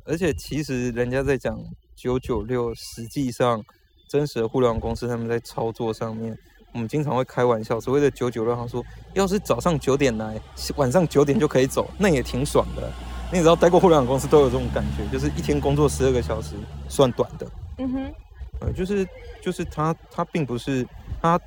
[0.05, 1.59] 而且其实人家在讲
[1.95, 3.63] 九九六，实际上。
[4.11, 6.35] 真实的互联网公司，他们在操作上面，
[6.73, 8.83] 我们经常会开玩笑，所谓的九九六，他说，
[9.13, 10.41] 要是早上九点来，
[10.77, 12.91] 晚上九点就可以走，那也挺爽的。
[13.31, 16.55] 你知道，待过互联网公司都有这种感觉，就是一天工作十二个小时
[16.87, 17.47] 算短的。
[17.77, 18.13] 嗯哼，
[18.61, 19.07] 呃，就是
[19.41, 20.85] 就是他他并不是
[21.21, 21.39] 他。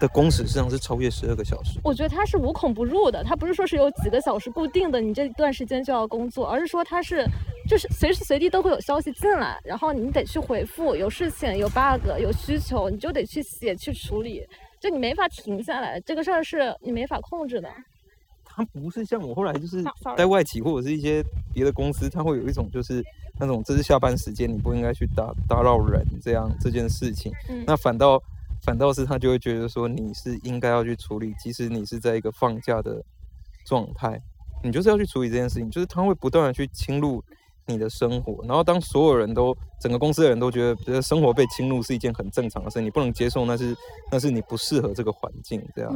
[0.00, 1.78] 的工时实际上是超越十二个小时。
[1.84, 7.24] 我觉得它是无孔不入的，它不是说是有几个小时固定的，你这段时间就要工作，而是说它是
[7.68, 14.44] 就是随时随地都会有消息进来，然后你得去回复，有事情、有 bug、有需求，你就得去写去处理，
[14.80, 17.68] 就你没法停下来，这个事儿是你没法控制的。
[18.54, 19.82] 它不是像我后来就是
[20.16, 23.04] 在外企或者是一些别的公司，它会有一种就是
[23.38, 27.32] 那种这是下班时间，你不应该去打打扰人这样这件事情，
[27.66, 28.22] 那反倒。
[28.62, 33.04] 反倒是他就会觉得说你是应该要去处理，即使你是在一个放假的
[33.66, 34.18] 状态，
[34.62, 35.70] 你就是要去处理这件事情。
[35.70, 37.22] 就是他会不断的去侵入
[37.66, 43.76] 你的生活，然后当所有人都整个公司的人都觉得觉得生活被侵入是一件很正常的事，你不能接受，那是
[44.10, 45.94] 那是你不适合这个环境这样。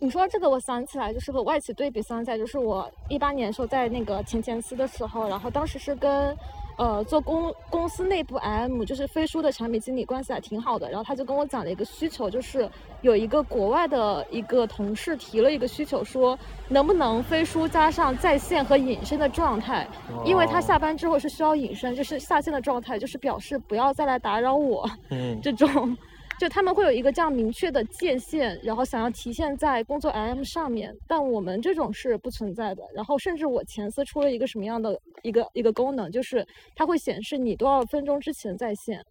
[0.00, 6.36] 你说这个，我想起来就是和外企对比起来，就是我一八年时候在那个前前司的时候，然后当时是跟。
[6.76, 12.66] 呃，做公公司内部 M 就是飞书的产品经理关系还挺好的，然后他就跟我讲了一个需求，就是
[13.02, 19.86] 有一个国外的一个同事提了一个需求，说能不能飞书加上在线和隐身的状态，
[20.24, 25.94] 因为他下班之后是需要隐身，就是下线的状态，就是表示不要再来打扰我，嗯， 这种。
[26.40, 32.82] 就他们会有一个这样明确的界限，然后想要体现在工作 IM 上面，但我们这种是不存在的。
[32.94, 36.42] 然后甚至我前司出了一个什么样的一个一个功能，就是
[36.74, 39.04] 它会显示你多少分钟之前在线，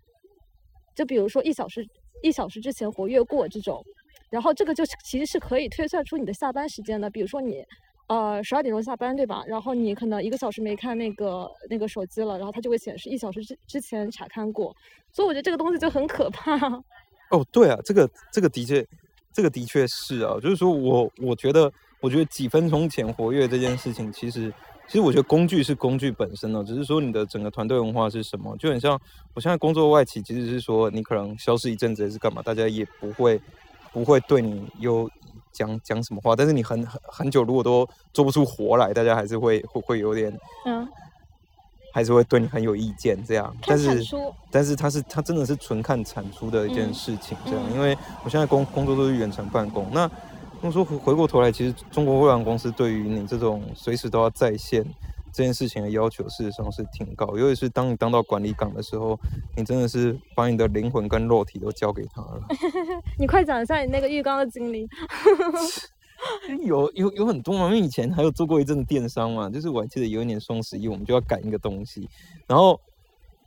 [0.96, 1.86] 就比如说一小时
[2.24, 3.80] 一小时之前活跃过这种，
[4.32, 7.08] 然后这个就其实是可以推算出你的下班时间的。
[7.12, 7.64] 比如说你
[8.08, 9.44] 呃十二点钟下班对吧？
[9.46, 14.76] 然后你可能一个小时没看那个那个手机了，然后它就会显示一小时之之前查看过。
[15.12, 16.58] 所以我觉得这个东西就很可怕。
[17.32, 18.86] 哦，对啊，这个这个的确，
[19.34, 24.52] 这个的确是啊，就是说我我觉得，我觉得几分钟前活跃这件事情，其实
[24.88, 29.00] 其实我觉得工具是工具本身呢，只是说你的整个团队文化是什么，就很像
[29.36, 33.40] 我现在工作外企，其实是说你可能消失一阵子还是干嘛，大家也不会
[33.94, 35.08] 不会对你有
[35.52, 40.88] 讲讲什么话，但是你很很很久如果都做不出活来，大家还是会会会有点嗯。
[41.92, 43.56] 还是会对你很有意见，这样。
[43.66, 44.04] 但是，
[44.52, 47.62] 但是他是他真的是纯看产出的一件事情，这样。
[47.74, 49.88] 因为我现在工工作都是远程办公。
[49.92, 50.10] 那
[50.62, 54.86] 我说回回过头来，其实中国互联网公司对于你这种随时都要在线
[55.32, 57.38] 这件事情的要求，事实上是挺高。
[57.38, 59.18] 尤其是当你当到管理岗的时候，
[59.56, 62.42] 你真的是把你的灵魂跟肉体都交给他了。
[63.18, 64.88] 你快讲一下你那个浴缸的经历。
[66.66, 72.08] 有有有很多嘛，因为以前还有做过一阵子电商嘛，就是我还记得有一年双十一，我们就要赶一个东西，
[72.48, 72.80] 然后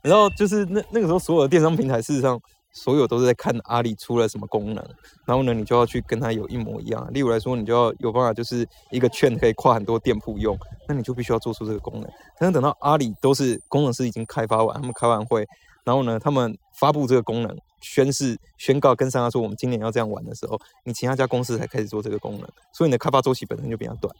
[0.01, 2.39] 然后就是那那个时候所有的电商平台事实上
[2.75, 4.83] 所有都是在看阿里出了什么功能，
[5.27, 7.07] 然后呢，你就要去跟它有一模一样。
[7.13, 10.57] 例如来说，你就要有办法，就是一个券可以跨很多店铺用，
[10.87, 12.09] 那你就必须要做出这个功能。
[12.39, 15.45] 但是等到阿里都是工程师已经开发完，他们开完会，
[15.85, 24.11] 然后呢，他们发布这个功能，宣誓宣告跟商家说我们今年要这样玩的时候，你其他家公司才开始做这个功能，所以你的开发周期本身就比较短。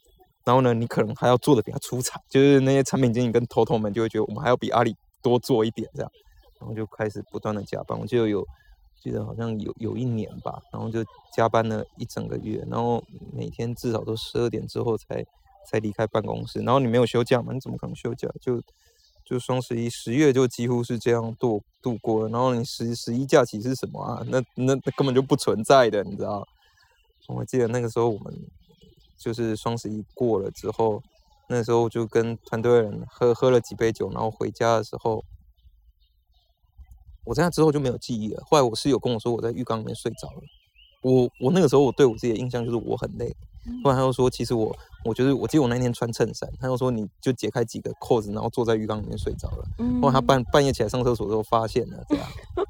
[0.45, 6.11] 然后呢，你可能还要做的比较出彩，就是那些产品经理跟头头们就会觉得我们还要比阿里多做一点这样，
[6.59, 7.97] 然后就开始不断的加班。
[7.97, 8.45] 我记得有，
[9.01, 11.01] 记得好像有有一年吧，然后就
[11.33, 15.25] 加班了一整个月，然后每天至少都十二点之后才
[15.71, 16.59] 才离开办公室。
[16.59, 17.53] 然后你没有休假嘛？
[17.53, 18.27] 你怎么可能休假？
[18.41, 18.61] 就
[19.25, 22.29] 就双十一十月就几乎是这样度度过了。
[22.29, 24.23] 然后你十十一假期是什么啊？
[24.27, 26.47] 那那那根本就不存在的，你知道？
[27.27, 28.33] 我记得那个时候我们。
[29.15, 31.01] 就是双十一过了之后，
[31.47, 35.23] 那时候就跟团队人喝喝了几杯酒，然后回家的时候，
[37.23, 38.43] 我在那之后就没有记忆了。
[38.45, 40.41] 后来我室友跟我说，我在浴缸里面睡着了。
[41.03, 43.33] 我我那个时候我对我自己的印象就是我很累。
[43.83, 49.65] 后来他又说，其实我我觉得我记得我那天穿衬衫，他又说你就解开几个扣子，然后坐在浴缸里面睡着了。
[50.01, 52.25] 后来他半半夜起来上厕所的时候发现了这样。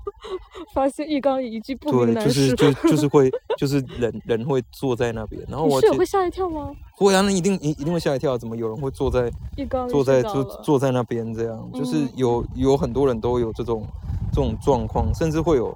[0.74, 6.72] 发现浴缸一具不明男尸， 就是就就是会就是人人会坐在那边，然后我室友会吓一跳吗？
[6.96, 11.70] 会啊，那一定一一定会吓一跳，怎么有人会坐在浴缸坐在坐坐在那边这样？
[11.74, 13.86] 就是有有很多人都有这种
[14.32, 15.76] 这种状况，甚至会有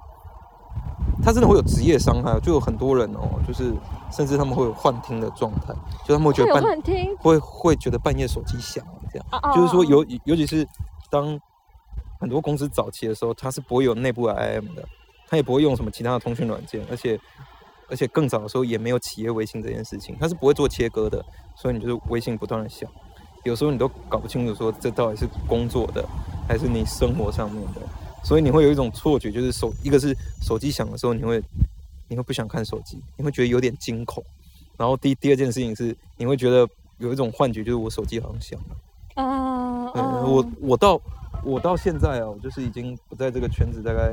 [1.22, 3.72] 他真的会有职业伤害，就有很多人哦，就是
[4.10, 5.74] 甚至他们会有幻听的状态，
[6.06, 7.16] 就他们会觉得幻听？
[7.18, 10.66] 会会觉得半夜手机响这样，就是说尤尤其是
[11.10, 11.40] 当。
[12.20, 14.84] 很多公司早期的时候，它是不会有内部的 IM 的，
[15.28, 17.16] 它也不会用什么其他的通讯软件，而且
[17.88, 22.90] 而且更早的时候也没有企业微信这件事情，它是不会做切割的，所以你就是微信不断的响，
[23.44, 26.04] 有时候你都搞不清楚说这到底是工作的
[26.48, 27.80] 还是你生活上面的，
[28.24, 31.40] 所以你会有一种错觉，就是手一个是手机响的时候，你会
[32.08, 34.24] 你会不想看手机，你会觉得有点惊恐，
[34.76, 36.68] 然后第第二件事情是你会觉得
[36.98, 39.92] 有一种幻觉，就是我手机好像响了啊，
[40.24, 41.00] 我我到。
[41.44, 44.12] 我到现在啊，就是已经不在这个圈子，大概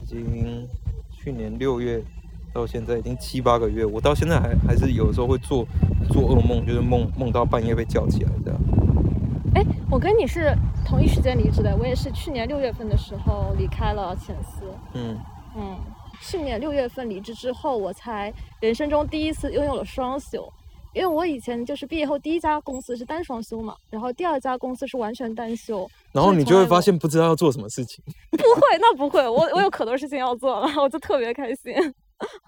[0.00, 0.66] 已经
[1.10, 2.00] 去年六月
[2.54, 3.84] 到现在已经七八个月。
[3.84, 5.66] 我到现在还还是有时候会做
[6.10, 8.60] 做噩梦，就是梦梦到半夜被叫起来这样。
[9.56, 14.64] 哎，我跟你是同一时间离职的，我也是去年六月份的时候离开了浅思。
[14.94, 15.18] 嗯
[15.56, 15.76] 嗯，
[16.22, 20.50] 去年六月份离职之后，我才人生中第一次拥有了双休。
[20.94, 28.04] 因为我以前就是毕业后第一家公司是单双休嘛，然后第二家公司是完全单休，然后你就会发现不知道要做什么事情。
[28.30, 31.74] 不会，那不会，我我有可多事情要做了，我就特别开心。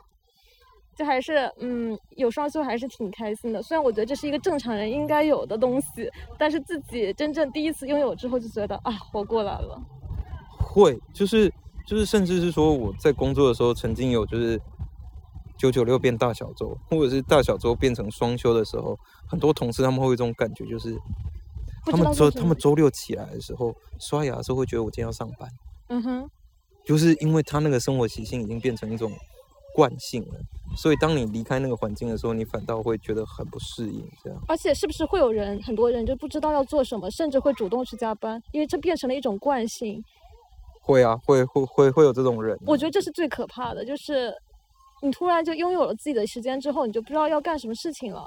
[0.94, 3.62] 就还是嗯，有双休还是挺开心的。
[3.62, 6.08] 虽然我觉得这是一个正常人应该有的东西，
[6.38, 9.80] 但是自己真正第一次拥有之后，就觉得啊，活过来了。
[10.58, 11.50] 会，就是
[11.86, 14.60] 就是，甚至是说我在工作的时候曾经有就是。
[15.56, 20.98] 九九六变大小周，或者是大小周变成双休的时候，很多同事他们会有一种感觉，就是
[21.86, 25.48] 他们周他们周六起来的时候刷牙的时候会觉得我今天要上班。
[25.90, 26.30] 嗯哼，
[26.84, 29.12] 就是因为他那个生活习性已经变成一种
[29.72, 30.34] 惯性了，
[30.76, 34.04] 所以当你离开那个环境的时候，你反倒会觉得很不适应。
[34.24, 40.02] 这样，而且是不是会有人很多人就不知道要做什么，甚至会主动去加班，因为这变成了一种惯性。
[40.84, 42.58] 会啊，会会会会有这种人。
[42.66, 44.32] 我觉得这是最可怕的，就是。
[45.02, 48.26] 你突然就拥有了自己的时间之后，你就不知道要干什么事情了，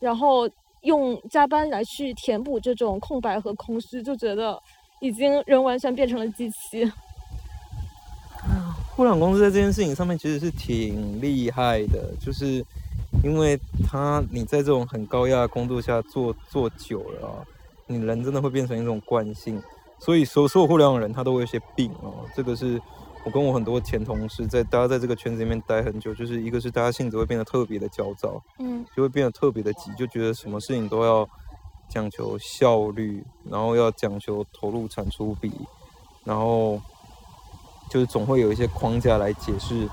[0.00, 0.48] 然后
[0.80, 4.58] 用加班来去填补这种空白和空虚，就觉得
[5.02, 6.90] 已经人完全变成了机器。
[8.96, 12.64] 互联网公司在这件事情上面其实是挺厉害的，就是
[13.22, 17.44] 因为他你在这种很高压的工作下做做久了，
[17.86, 19.62] 你人真的会变成一种惯性，
[19.98, 22.80] 所以所所有互联网人他都会有些病哦，这个是。
[23.26, 31.26] 我跟我很多前同事在大家在这个圈子里面待很久，就是一个是大家性子会变得特别的焦躁，嗯，就会变得特别的急，就觉得什么事情都要
[31.88, 35.50] 讲求效率，然后要讲求投入产出比，
[36.22, 36.78] 然后
[37.88, 39.88] 就是总会有一些框架来解释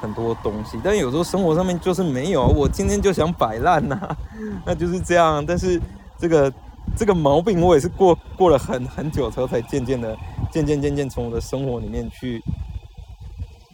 [0.00, 4.16] 很多东西，但有时候生活上面就是没有，我今天就想摆烂呐，
[4.64, 5.44] 那就是这样。
[5.44, 5.82] 但是
[6.20, 6.48] 这个
[6.94, 10.16] 这个毛病我也是过过了很很久之后才渐渐的
[10.50, 12.42] 渐渐渐渐从我的生活里面去。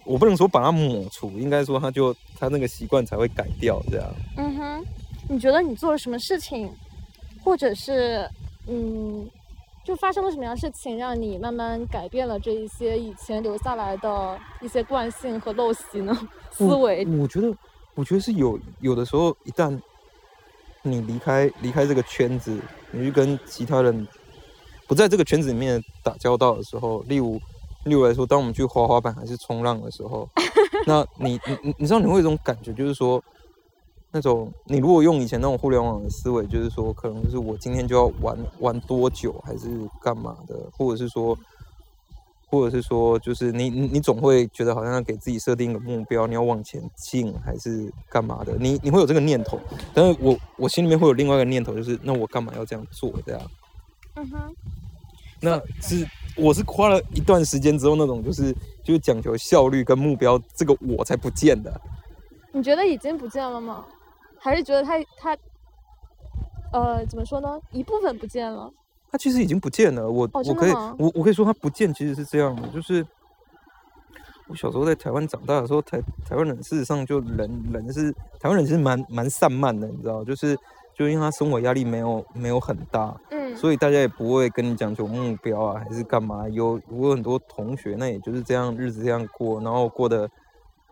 [0.05, 4.09] 我不能说把它抹除，应该说它就它那个习惯才会改掉这样。
[4.37, 4.85] 嗯哼，
[5.29, 6.69] 你觉得你做了什么事情，
[7.45, 8.29] 或者是
[8.67, 9.31] 嗯，
[9.85, 16.13] 就发生了什么样的事情，让你慢慢改变了这一些以前留下来的一些惯性和陋习呢？
[16.51, 17.07] 思维？
[17.21, 17.55] 我觉得，
[17.95, 19.81] 我觉得是有有的时候，一旦
[20.83, 22.59] 你离开离开这个圈子，
[22.91, 24.07] 你去跟其他人
[24.87, 27.41] 不在这个圈子里面打交道的时候，例如。
[27.85, 30.29] 例如来说，当我们去滑滑板还是冲浪的时候，
[30.87, 33.21] 那你你你你知道你会有一种感觉，就是说，
[34.13, 39.67] 那种你如果用以前那种互联网的思维，就是说，可能就是我今天就要玩玩多久，还是
[40.01, 41.37] 干嘛的，或者是说，
[42.53, 48.55] 或者是说，就是你你你总会觉得好像要给自己设定一个目标，你要往前进，还是干嘛的？
[48.61, 49.59] 你你会有这个念头，
[49.95, 53.11] 但是我我心里面会有另外一个念头，就是那我干嘛要这样做？
[53.25, 53.41] 这样，
[54.17, 54.55] 嗯哼，
[55.41, 58.53] 那是我是花了一段时间之后，那种就是
[58.85, 61.81] 就是讲求效率跟目标，这个我才不见的。
[62.53, 63.83] 你觉得已经不见了吗？
[64.39, 65.39] 还是觉得他他，
[66.73, 67.59] 呃，怎么说呢？
[67.71, 68.71] 一部分不见了。
[69.13, 70.11] 它其实已经不见了。
[70.11, 73.07] 我、哦我可以我我可以说它不见，其实是这样的，就是
[74.49, 78.11] 我小时候在台湾长大的时候，台台湾人事实上就人人是
[78.41, 80.57] 台湾人其实蛮蛮散漫的，你知道，就是
[80.95, 86.49] 就因为他生活压力没有没有很大，嗯，所以大家也不会跟你讲求目标啊，还是干嘛。
[86.49, 90.29] 有我有很多同学，那也就是这样日子这样过，然后过得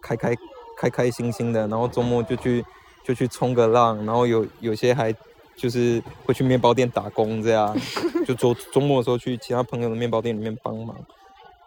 [0.03, 0.37] 开开
[0.79, 2.65] 开开心心的，然后周末就去
[3.03, 5.15] 就去冲个浪，然后有有些还
[5.61, 7.77] 就是会去面包店打工，这样
[8.27, 10.97] 就周周末的时候去其他朋友的面包店里面帮忙。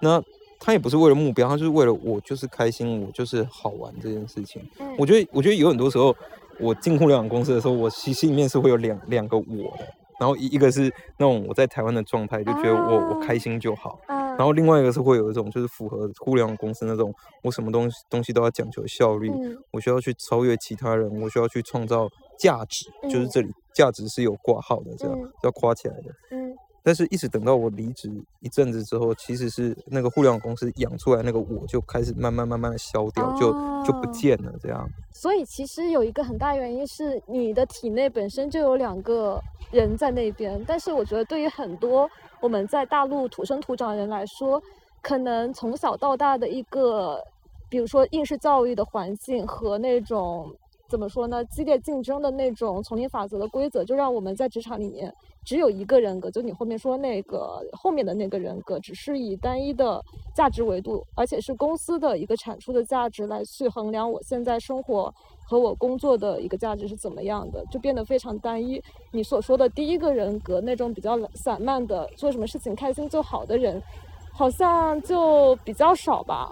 [0.01, 0.19] 那
[0.59, 4.59] 他也不是为了目标，他就是为了我就是开心，我就是好玩这件事情。
[4.79, 4.95] 嗯。
[4.97, 6.15] 我觉得，我觉得有很多时候，
[6.59, 9.43] 我进互联网公司的时候，我心心里面是会有两两个我
[9.77, 9.85] 的，
[10.19, 17.13] 然后一一个是那种我在台湾的状态，就觉得我、我开心就好，嗯，然后另外一个是会有一种就是符合互联网公司那种，
[17.43, 19.57] 我什么东西东西都要讲求效率，嗯。
[19.71, 22.09] 我需要去超越其他人，我需要去创造
[22.43, 26.11] 价值，就是嗯这里价值是有挂号的，这样、嗯要夸起来的。
[26.31, 26.53] 嗯
[26.85, 33.53] 但是，一直等到我离职一阵子之后，其实是那个互联网公司养出来那个我就开始慢慢慢慢的消掉，就
[33.85, 34.85] 就不哦见了，这样。
[35.13, 39.39] 所以其实有一个很大原因是你的体内本身就有两个
[39.71, 42.09] 人在那边，但是我觉得对于很多
[42.41, 44.61] 我们在大陆土生土长的人来说，
[45.01, 47.17] 可能从小到大的一个，
[47.69, 50.53] 比如说应试教育的环境和那种
[50.93, 55.11] 怎么说呢，激烈竞争的那种丛林法则的规则，就让我们在职场里面
[55.43, 59.99] 只有一个人格，就你后面说那个后面的那个人格，只是以单一的
[60.35, 65.11] 价值维度，而且是公司的一个产出的价值来去衡量我现在生活
[65.43, 68.79] 和我工作的一个价值是怎么样的，就变得非常单一。
[69.09, 73.81] 你所说的第一个人格那种比较散漫的，做什么事情开心就好的人，
[74.31, 76.51] 好像就比较少吧。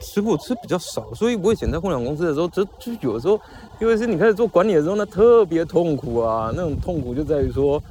[0.00, 3.40] 吃过吃比较少，所以我以前在互联网公司的时候，就就有的时候，
[3.80, 6.52] 因为是你开始做管理的时候，那特别痛苦啊。
[6.54, 7.82] 那种痛苦就在于说，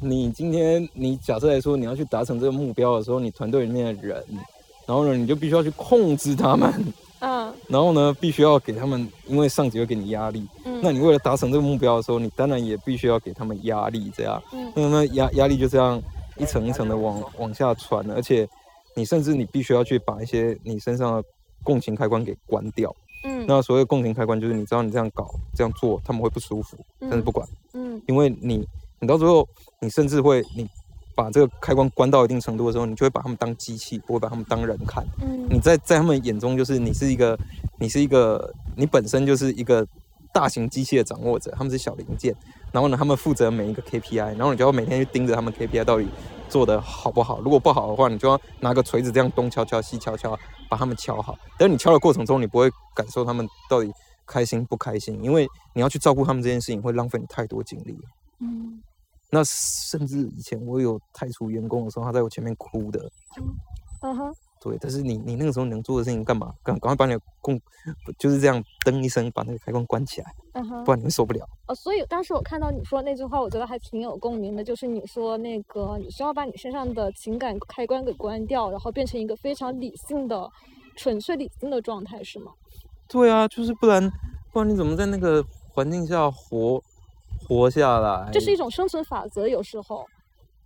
[0.00, 4.22] 你今天你假设来说你要去达成这个目标的时候，你团队里面的人，
[4.86, 6.72] 然后呢，你就必须要去控制他们，
[7.20, 10.46] 嗯然后呢，必须要给他们，因为上级会给你压力。
[10.64, 14.40] 嗯，那你为了达成这个目标的时候，你当然也必须要给他们压力，这样。
[14.52, 16.00] 嗯那么压压力就这样
[16.36, 18.46] 一层一层的往往下传，而且
[18.94, 21.24] 你甚至你必须要去把一些你身上的
[21.66, 22.94] 共情开关给关掉。
[23.24, 23.44] 嗯。
[23.48, 28.00] 那所谓共情开关就是你知道你这样搞这样做他们会不舒服，但是不管，嗯。
[28.06, 28.66] 因为你
[29.00, 29.46] 你到最后
[29.80, 30.68] 你甚至会你
[31.16, 35.04] 把这个开关关到一定程度的时候，你就会把他们当机器，不会把他们当人看。
[35.20, 35.46] 嗯。
[35.50, 37.36] 你在在他们眼中就是你是一个，
[37.78, 39.86] 你是一个，你本身就是一个
[40.32, 42.34] 大型机器的掌握者，他们是小零件，
[42.70, 46.06] 然后呢，他们负责每一个 KPI，然后你就要每天去盯着他们 KPI 到底
[46.48, 50.38] 做的好不好，如果不好的话，你就要拿个锤子这样东敲敲西敲敲，
[50.68, 51.36] 把他们敲好。
[51.58, 53.92] 但是你敲的过程中，你不会感受他们到底
[54.26, 57.96] 开心不开心，因为你要去照顾他们这件事情会浪费你太多精力。
[58.40, 58.82] 嗯
[59.28, 63.10] 那甚至以前我有太除员工的时候，他在我前面哭的，
[64.02, 64.32] 嗯哼
[64.66, 66.52] 对，但是你你那个时候能做的事情干嘛？
[66.64, 67.56] 赶赶快把你的供
[68.18, 70.34] 就是这样噔一声把那个开关关起来，
[70.84, 70.90] 不。
[70.90, 71.48] 然你会受不了。
[71.68, 80.50] 呃，所以当时我看到你说那句话，我觉得还挺有共鸣的，就是你说那个你需要把你身上的情感开关给关掉，然后变成一个非常理性的、
[80.96, 82.50] 纯粹理性的状态，是吗？
[83.08, 84.10] 对啊，就是不然
[84.52, 86.82] 不然你怎么在那个环境下活
[87.46, 88.28] 活下来？
[88.32, 90.04] 这是一种生存法则，有时候。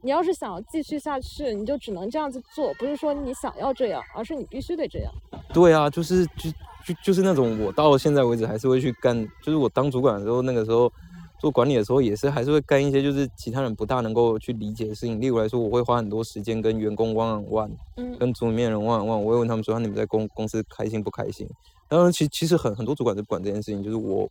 [0.02, 5.12] 你要是想要继续下去，你就只能这样子做，不是说你想要这样，而是你必须得这样。
[5.52, 6.50] 对啊，就是就
[6.84, 10.90] 就就是那种我到现在为止还是会去干，就是我当主管的时候，那个时候
[11.38, 15.20] 做管理的时候也是还是会干一些就是其他人不大能够去理解的事情。
[15.20, 21.48] 例如来说，我会花很多时间跟员工 one on one，嗯跟组里面的人 one on one，我会问他们说，你们在公公司开心不开心？
[21.88, 24.30] 然后其其实很很多主管都不管这件事情，就是我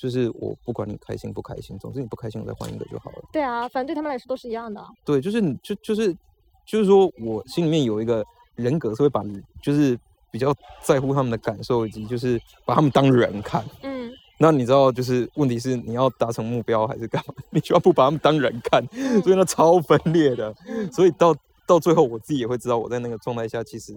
[0.00, 3.22] 就是我不管你开心不开心，总之你不开心我再换一个就好了。
[3.30, 4.82] 对啊，反正对他们来说都是一样的。
[5.04, 6.14] 对，就是你就就是
[6.64, 8.24] 就是说我心里面有一个
[8.54, 9.22] 人格是会把
[9.62, 9.98] 就是
[10.30, 13.62] 比较在乎他们的感受，以及就是把他们当人看。
[13.82, 14.10] 嗯
[14.42, 17.34] 那你知道，就是问题是你要达成目标还是干嘛？
[17.50, 18.82] 你就要不把他们当人看，
[19.22, 20.54] 所以那超分裂的。
[20.90, 21.36] 所以到
[21.66, 23.94] 到最后我自己也会知道，我在那个状态下其实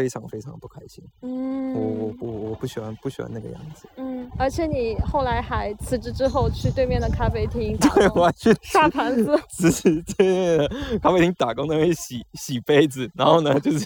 [0.00, 1.04] 非常非常不开心。
[1.20, 3.86] 嗯，我我我我不喜欢不喜欢那个样子。
[3.96, 9.38] 嗯，而且你后来还辞职之后去对面的咖啡厅对，工我还去刷盘子。
[9.50, 10.66] 只是在
[11.02, 13.84] 咖啡厅打工，那边洗洗杯子，然后呢，就是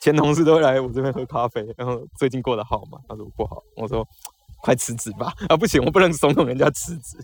[0.00, 3.00] 前同事都会来我这边喝咖啡，然后最近过得好吗？
[3.08, 4.06] 他说不好，我说
[4.62, 7.18] 快辞职吧，啊不行，我不能怂恿人家辞职。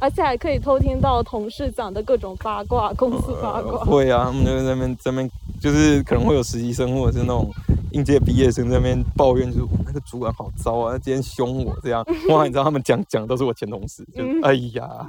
[0.00, 3.84] 而且还可以偷听到同事讲的各种八卦，公司八呃卦。
[3.84, 5.30] 会啊，他们就在那边在那边，
[5.60, 7.50] 就是可能会有实习生或者是那种
[7.92, 12.04] 应届毕业生在那边抱怨，就是那个主管好糟啊，今天凶我这样。
[12.28, 15.06] 哇，你知道他们讲讲都是我前同事，就、嗯 哎呀，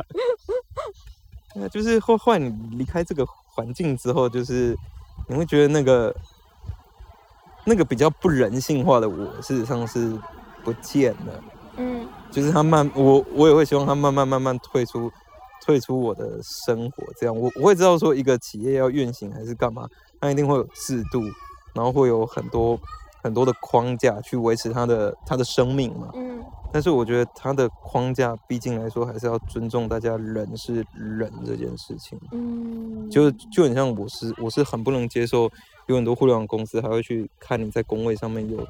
[1.54, 4.78] 对啊，就是后后来你离开这个环境之后，就是
[5.28, 6.16] 你会觉得那个
[7.66, 10.18] 那个比较不人性化的我，事实上是
[10.64, 11.44] 不见了。
[11.78, 15.12] 嗯就是他慢，我我也会希望他慢慢慢慢退出
[15.66, 19.88] 退出我的生活，这样我我会知道说一个企业要运行还是干嘛，
[20.20, 21.22] 它一定会有制度，
[21.74, 22.80] 然后会有很多
[23.24, 26.10] 很多的框架去维持它的它的生命嘛。
[26.16, 32.20] 嗯但是我觉得它的框架毕竟来说还是要尊重大家人是人这件事情。
[32.34, 35.50] 嗯，就就很像我是我是很不能接受，
[35.88, 38.68] 有很多互联网公司还会去看你在工位上面有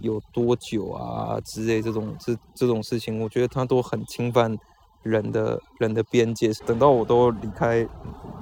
[0.00, 4.56] 有多久啊之类这种这这种事情，我觉得它都很侵犯
[5.02, 6.52] 人的人的边界。
[6.66, 7.86] 等到我都离开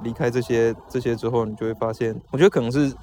[0.03, 2.93] 离开这些这些之后，你就会发现，我觉得可能是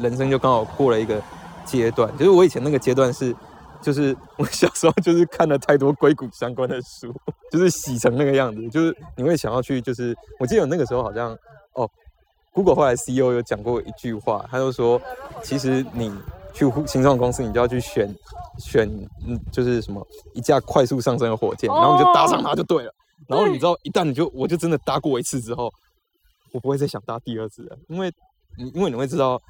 [0.00, 1.22] 人生就刚好过了一个
[1.64, 3.34] 阶段，就是我以前那个阶段是。
[3.82, 7.10] 就是 我小时候就是看了太多硅谷相关的书，
[7.50, 11.34] 就是洗成那个样子，就是你会想要去，就是我记得那个时候好像
[11.72, 11.88] 哦
[12.52, 15.00] ，Google 后来 CEO 有讲过一句话，他就说，
[15.42, 16.12] 其实你
[16.52, 18.14] 去互新创公司，你就要去选
[18.58, 18.88] 选，
[19.26, 22.92] 嗯，就是什么一架快速上升的火箭，然后你就搭上它就对了。
[23.26, 25.72] 然后你知道，一旦你就我就真的搭过一次之后，
[26.52, 28.12] 我不会再想搭第二次了，因为
[28.58, 29.40] 你因为你会知道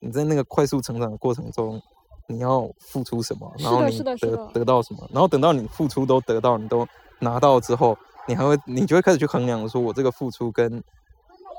[0.00, 1.80] 你在那个快速成长的过程中。
[2.28, 6.84] 你要付出什么，然后你得得到什么，然后等到你付出都得到，你都
[7.20, 7.96] 拿到之后，
[8.26, 10.82] 你还会你就会开始去衡量，说我这个付出跟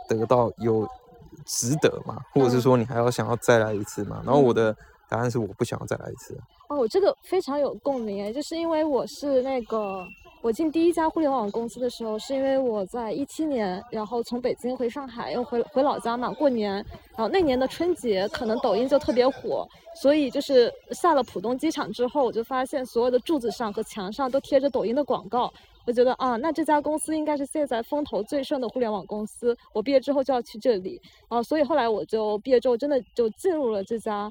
[0.10, 0.86] 得到有
[1.48, 2.18] 值得吗？
[2.34, 4.22] 或者是说你还要想要再来一次吗？
[4.26, 4.76] 然后我的
[5.10, 6.38] 答案是我不想要再来一次。
[6.70, 10.06] 哦，我这个非常有共鸣诶，就是因为我是那个
[10.42, 16.74] 我进第一家互联网公司的时候，是因为我在一七年，然后从北京回上海，又回回老家嘛，过年，
[17.16, 25.52] 然后那年的春节可能抖音就特别火，所以就是下了浦东机场之后，我就发现所有的柱子上和墙上都贴着抖音的广告。
[25.88, 34.30] 我觉得啊，那这家公司应该是现在风头最盛的互联网公司，我毕业之后就要去这里啊，所以后来我就毕业之后真的就进入了这家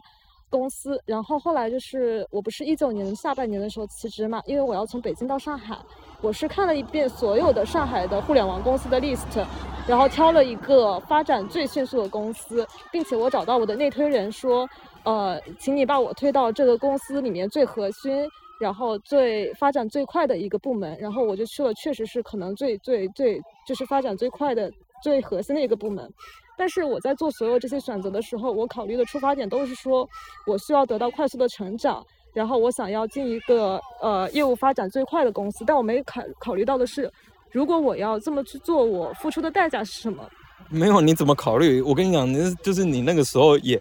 [0.50, 5.78] 公司，然后后来就是我不是一九年下半年的时候辞职嘛，因为我要从北京到上海，
[6.20, 9.42] 我是看了一遍所有的上海的互联网公司的 list，
[9.88, 14.68] 然后挑了一个发展最迅速的公司，并且我找到我的内推人说，
[15.04, 18.28] 呃，请你把我推到这个公司里面最核心。
[18.58, 24.70] 然后最发展最快的一个部门，然后我就去了，确实是可能最最最就是发展最快的、
[25.02, 26.10] 最核心的一个部门。
[26.58, 30.08] 但是我在做所有这些选择的时候，我考虑的出发点都是说，
[30.46, 32.02] 我需要得到快速的成长，
[32.32, 35.64] 然后我想要进一个呃业务发展最快的公司。
[35.66, 37.12] 但我没考考虑到的是，
[37.52, 40.26] 如果我要这么去做，我付出的代价是什么？
[40.70, 41.82] 没有，你怎么考虑？
[41.82, 43.78] 我跟你讲，你就是你那个时候也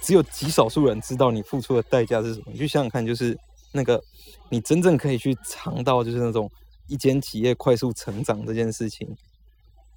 [0.00, 2.46] 只有极少数人知道你付出的代价是什么。
[2.52, 3.38] 你去想想看，就是
[3.72, 4.02] 那个
[4.50, 6.50] 你真正可以去尝到，就是那种
[6.88, 9.08] 一间企业快速成长这件事情，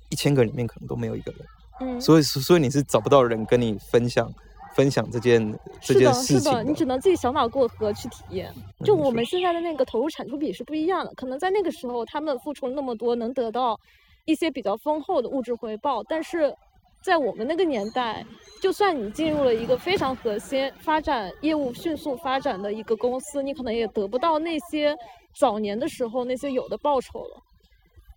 [0.09, 1.41] 一千个里面可能都没有一个人。
[1.80, 4.32] 嗯，所以，所以你是找不到人跟你分享
[4.76, 8.53] 分享这件这件是的，是事情的，你只能自己小马过河去体验。
[8.86, 13.80] 就我们现在的那个投入产出比是不一样的，可能在那个时候他们付出了那么多，能得到
[14.26, 16.55] 一些比较丰厚的物质回报，但是
[17.02, 18.26] 在我们那个年代，
[18.62, 24.95] 就算你进入了一个非常核心、发展业务迅速发展的一个公司，你可能也得不到那些
[25.39, 27.41] 早年的时候那些有的报酬了。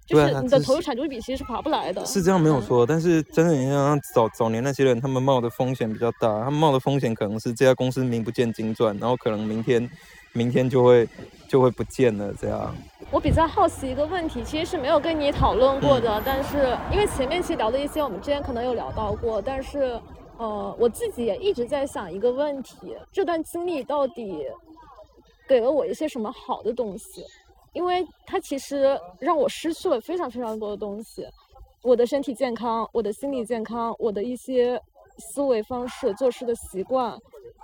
[0.06, 2.04] 就是你的投入产出比其实是划不来的。
[2.04, 9.90] 是这样没有嗯错，但是真的像早早年那些人，他们冒的风险比较大，他们冒的风险可能是这家公司名不见经传，然后可能明天
[10.34, 11.08] 明天就会
[11.48, 12.74] 就会不见了，这样。
[13.10, 19.98] 我比较好奇一个问题，其实是没有跟你讨论过的，但是因为前面其实聊的一些，我们之前可能有聊到过，但是
[20.36, 24.44] 呃，我自己也一直在想一个问题：这段经历到底
[25.48, 27.24] 给了我一些什么好的东西？
[27.72, 31.24] 因为它其实让我失去了非常非常多的东西，
[31.82, 34.80] 我的身体健康，我的心理健康，我的一些
[35.18, 37.16] 思维方式、做事的习惯，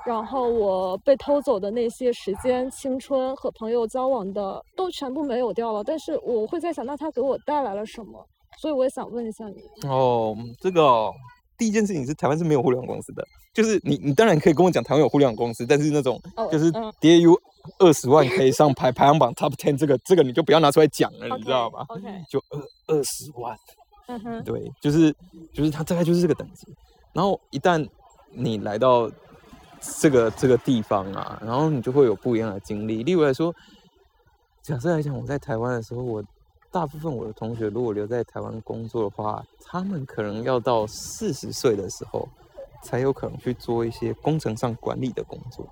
[0.07, 5.85] 然后我被偷走的那些时间、青春和朋友交往的都全部没有掉了。
[5.85, 8.27] 但是我会在想，那它给我带来了什么？
[8.61, 9.89] 所以我也想问一下你。
[9.89, 11.13] 哦，这个哦
[11.57, 13.23] 第一件事情是台湾是没有互联网公司的，
[13.55, 17.37] 就是你你当然可以跟我讲台湾有互联网公司，但是那种哦就是嗯 DAU
[17.79, 23.55] 二十万可以上排 排行榜 Top Ten 这个这个你就不要拿出来讲了，你知道吗？？OK，就二二十万，
[24.09, 25.15] 嗯哼，对，就是
[25.53, 26.67] 就是它大概就是这个等级。
[27.13, 27.87] 然后一旦
[28.33, 29.11] 你来到
[29.81, 33.03] 这个这个地方啊，然后你就会有不一样的经历。
[33.03, 33.55] 例如来说，
[34.63, 36.23] 假设来讲，我在台湾的时候，我
[36.71, 42.29] 大部分我的同学如果留在台湾工作的话，他们可能要到四十岁的时候，
[42.83, 45.67] 才有可能去做一些工程上管理的工作。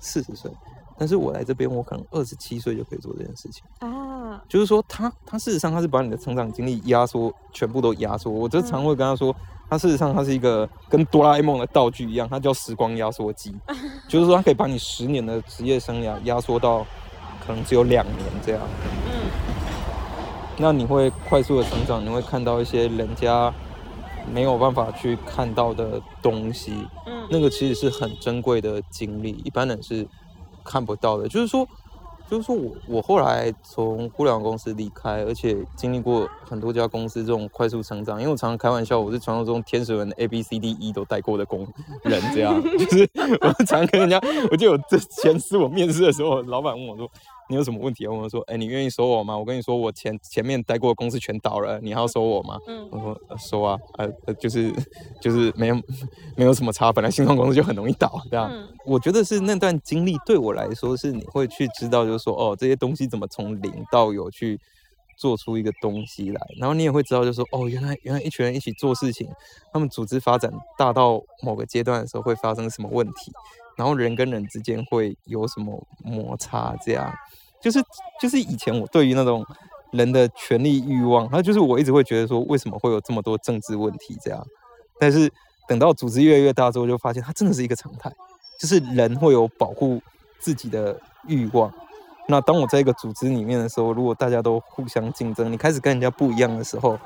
[0.00, 0.48] 四十岁，
[0.96, 3.64] 但是我来这边，我可能二十七岁就可以做这件事情。
[3.80, 8.30] 啊，就是说他，他事实上他是把你的成长经历压缩，全部都压缩。
[8.30, 9.34] 我就常会跟他说，
[9.68, 13.54] 他事实上它是一个跟哆啦 A 梦的道具一样，它叫时光压缩机，
[14.08, 16.86] 就是说它可以把你十年的职业生涯压缩到
[17.46, 18.62] 可能只有两年这样。
[19.06, 19.28] 嗯
[20.60, 23.54] 那你会快速的成长，你会看到一些人家
[24.28, 26.72] 没有办法去看到的东西，
[27.06, 30.04] 嗯那个其实是很珍贵的经历，一般人是
[30.64, 31.28] 看不到的。
[31.28, 31.64] 就是说，
[32.30, 38.20] 就是说我我后来从互联网公司离开，而且经历过很多家公司这种快速成长。
[38.20, 41.66] 因为我常常开玩笑，我是传说中天使轮 A B C D E 都带过的工
[42.04, 43.08] 人，这样就是
[43.40, 44.20] 我常跟人家，
[44.50, 47.10] 我记得我之前次我面试的时候，老板问我说。
[47.48, 48.10] 你有什么问题啊？
[48.10, 49.36] 问我说：“哎、你愿意收我吗？
[49.36, 54.72] 我跟你说，我前前面待过的公司全倒了，你还要收我吗？”嗯我说、呃、收啊，呃呃，就是
[55.20, 55.74] 就是没有
[56.36, 58.50] 没有什么差，本来新创公司就很容易倒，这样。
[58.52, 64.58] 嗯我觉得是那段经历对我来说，是你会去知道，就是说哦，这些东西怎么从零到有去
[65.18, 69.28] 做出一个东西来，然后你也会知道，就是说哦，原来原来一群人一起做事情，
[69.72, 73.32] 他们组织发展大到某个阶段的时候会发生什么问题，
[73.76, 77.12] 然后人跟人之间会有什么摩擦，这样。
[77.60, 77.82] 就是
[78.20, 79.44] 就是以前我对于那种
[79.92, 84.46] 人的权利欲望，还有就是我一直会觉得说，为什么会有这么多政治问题这样？
[85.00, 85.30] 但是
[85.66, 88.12] 等到组织越来越大之后，就发现它真的是一个常态，
[88.58, 90.00] 就是人会有保护
[90.38, 91.72] 自己的欲望。
[92.26, 96.98] 那当我在一个组织里面的时候，如果大家都互相竞争，你开始跟人家不一样的时候，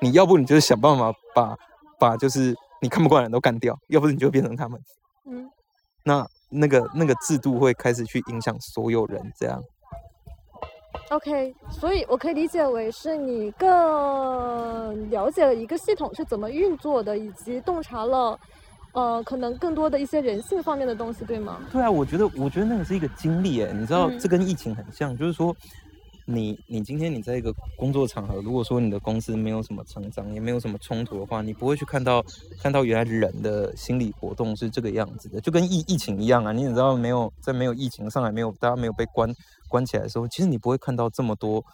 [0.00, 1.56] 你要不你就是想办法把
[1.98, 4.80] 把就是你看不惯的人都干掉，要不你就变成他们。
[5.26, 5.50] 嗯
[6.02, 9.62] 那那个那个制度会开始去影响所有人，这样。
[11.10, 18.38] ，OK，所以我可以理解为是你更了解了一个系统是怎么运作的，以及洞察了，
[18.92, 21.60] 呃，可能更多的一些人性方面的东西，对吗？
[21.72, 25.54] 对啊，我觉得我觉得那个是一个经历诶，你知道，嗯这跟疫情很像，就是说，
[26.24, 32.24] 你你今天你在一个工作场合，如果说你的公司没有什么成长，也没有什么冲突的话，你不会去看到
[32.62, 39.32] 看到原来人的心理活动是这个样子的，就跟疫疫情一样啊，你也知道，没有在没有疫情上海没有大家没有被关
[39.70, 41.64] 关起来的时候，其实你不会看到这么多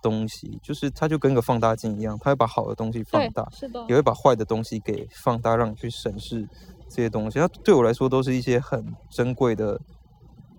[0.00, 6.46] 东西，就是它就跟个放大镜一样，它会把好的东西放大，，是的，也会把坏的东西给放大，让你去审视
[6.88, 7.40] 这些东西。
[7.40, 9.80] 它对我来说都是一些很珍贵的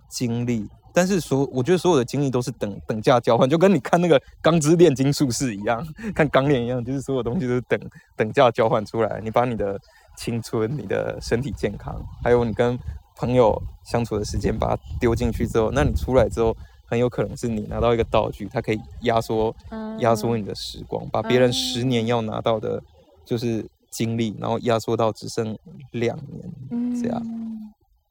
[0.08, 0.68] 经历。
[0.90, 7.78] 但是所我觉得所有的经历都是等等价交换，就跟你看那个《钢之炼金术士》一样，看钢炼一样，就是所有东西都是等
[8.16, 9.20] 等价交换出来。
[9.22, 9.78] 你把你的
[10.16, 11.94] 青春、你的身体健康，
[12.24, 12.76] 还有你跟
[13.16, 16.56] 朋友相处的时间，把它丢进去之后，那你出来之后，
[16.88, 19.54] 很有可能是你拿到一个道具，它可以压缩
[19.98, 22.82] 压缩你的时光，把别人十年要拿到的，
[23.24, 25.56] 就是经历，然后压缩到只剩
[25.92, 26.50] 两年。
[26.70, 27.22] 嗯这样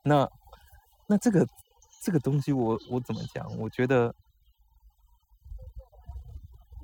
[0.03, 0.29] 那
[1.07, 1.45] 那这个
[2.01, 3.45] 这个东西我，我怎么讲？
[3.57, 4.13] 我觉得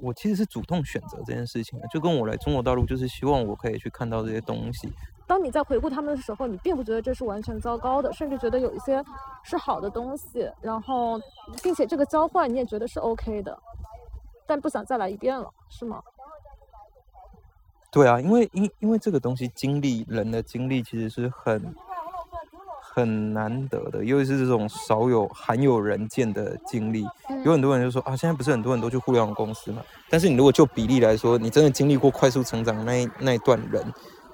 [0.03, 4.91] 我其实是主动选择这件事情的，就跟我来中国大陆，就是希望我可以去看到这些东西。
[5.25, 9.01] 当你在回顾他们的时候，你并不觉得这是完全糟糕的，甚至觉得有一些
[9.43, 11.17] 是好的东西，然后
[11.63, 13.57] 并且这个交换你也觉得是 OK 的，
[14.45, 16.03] 但不想再来一遍了，是吗？
[17.89, 21.73] 对啊，因为因因为这个东西经历人的经历其实是很
[22.95, 27.03] 很难得的，尤其是这种少有罕有人见的经历。
[27.43, 29.81] 有很多人就说啊，现在不是很多人都去互联网公司嘛？
[30.11, 33.83] 但是你如果就比例来说，你真的经历过快速成长的那一那一段人，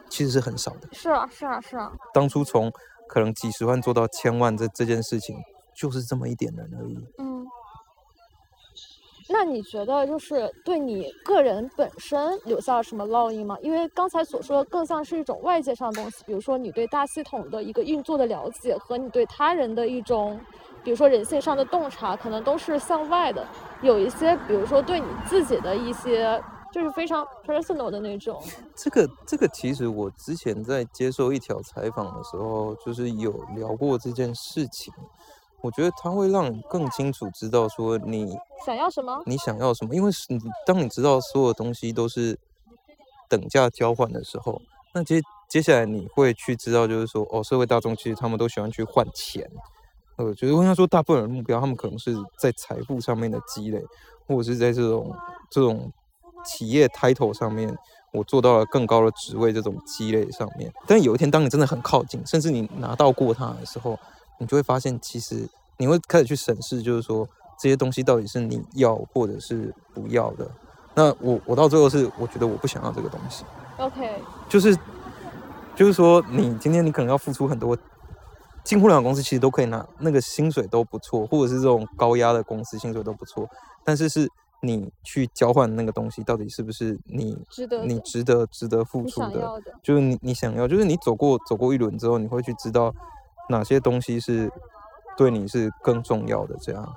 [0.10, 0.89] 其实是很少的。
[0.91, 1.89] 是啊，是啊，是啊。
[2.14, 2.70] 当初从
[3.07, 5.38] 可能几十万做到千万这这件事情，
[5.74, 6.99] 就是这么一点人而已。
[7.20, 7.28] 嗯，
[9.32, 13.55] 那你觉得就是对你个人本身留下了什么烙印吗？
[13.61, 20.39] 因为刚才所说的更像是一种外界上的东西，比如说你对大系统的一个运作的了解和你对他人的一种，
[20.84, 23.47] 比如说人性上的洞察，可能都是向外的。
[23.84, 26.41] 有一些，比如说对你自己的一些，
[26.73, 28.41] 就是非常 personal 的那种。
[28.75, 34.91] 这个这个其实我之前在接受一条采访的时候，就是有聊过这件事情。
[35.62, 39.22] 我觉得它会让你更清楚知道说你想要什么？
[39.26, 42.38] 你想要什么，因为是你当你知道所有东西都是
[43.28, 44.62] 等价交换的时候，
[44.93, 49.49] 那接接下来你会去知道，就是说哦，社会大众其实他们都喜欢去换钱。
[50.16, 53.82] 我觉得我想说，大部分人的目标，他们可能是在财富上面的积累，
[54.28, 55.16] 或者是在这种
[55.49, 55.89] 这种
[56.43, 57.74] 企业 title 上面，
[58.12, 60.70] 我做到了更高的职位这种积累上面。
[60.86, 63.97] 但有一天，当你真的很靠近，甚至你拿到过它的时候，
[64.40, 67.28] 你就会发现，其实你会开始去审视，就是说
[67.60, 70.50] 这些东西到底是你要或者是不要的。
[70.96, 73.46] 那我我到最后是，我觉得我不想要这个东西。
[73.78, 74.16] OK，
[74.50, 74.76] 就是
[75.76, 77.78] 就是说，你今天你可能要付出很多。
[78.62, 83.50] 进互联网公司其实都可以拿那个薪水都不错，或者是这种高压的公司薪水都不错，
[83.84, 84.30] 但是是
[84.62, 89.40] 你去交换那个东西，到底是不是你值得你值得值得付出的？
[89.40, 89.74] 的。
[89.82, 92.94] 就是你你想要，就是你走过走过一轮之后，你会去知道
[93.50, 94.50] 哪些东西是
[95.18, 96.56] 对你是更重要的。
[96.62, 96.95] 这样，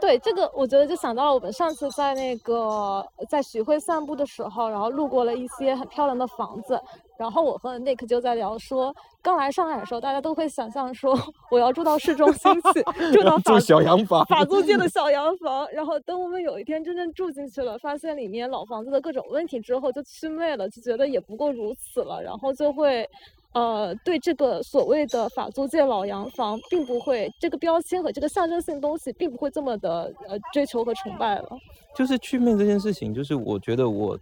[0.00, 6.80] 对这个，我觉得就想到了我们上次在那个在徐汇散步的时候，然后路过了一些很漂亮的房子，
[7.18, 11.18] 然后我和 Nick 就在聊说，刚来上海的时候，大家都会想象说
[11.50, 23.06] 我要住到市中心去， 住到法住小洋房，法租界的小洋房，然后等我们有一天真正住进去了，发现里面老房子的各种问题之后，就祛魅了，就觉得也不过如此了，然后就会。
[23.52, 31.48] 呃，对这个所谓的法租界老洋房，并不会这个标签和这个象征性东西，并不会这么的呃追求和崇拜了。
[31.96, 34.16] 就是去面这件事情，就是我觉得我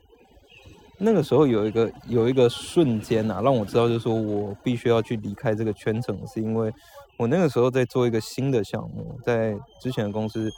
[0.97, 6.73] 那个时候有一个有一个瞬间啊，让我知道，就是说我必须要去离开这个圈层，是因为
[7.19, 10.51] 我那个时候在做一个新的项目，在之前的公司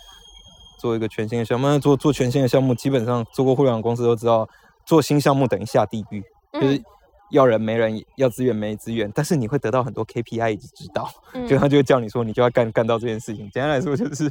[0.78, 4.48] 做一个全新的项目，那做做全新的项目，基本上做过互联网公司都知道，
[4.86, 6.84] 做新项目等于下地狱，就是嗯
[7.30, 11.08] 要人没人，要资源没资源，但是你会得到很多 KPI 以及指导。
[11.48, 13.48] 就嗯他就会叫你说，你就要干干到这件事情。
[13.50, 14.30] 简单来说，就是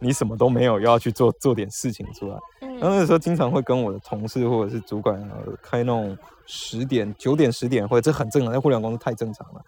[0.00, 2.38] 你什么都没有，又要去做做点事情出来。
[2.60, 6.16] 然后嗯那时候经常会跟我的同事或者是主管呃开那种
[6.46, 9.60] 十点、九点、十点会，这很正常，在互联网公司太正常了。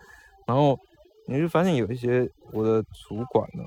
[0.44, 0.78] 然后
[1.26, 3.62] 你就发现有一些我的主管呢，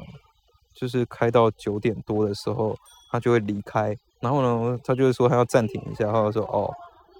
[0.74, 2.76] 就是开到九点多的时候，
[3.12, 3.96] 他就会离开。
[4.22, 6.70] 然后呢，他就会说他要暂停一下，他就说哦，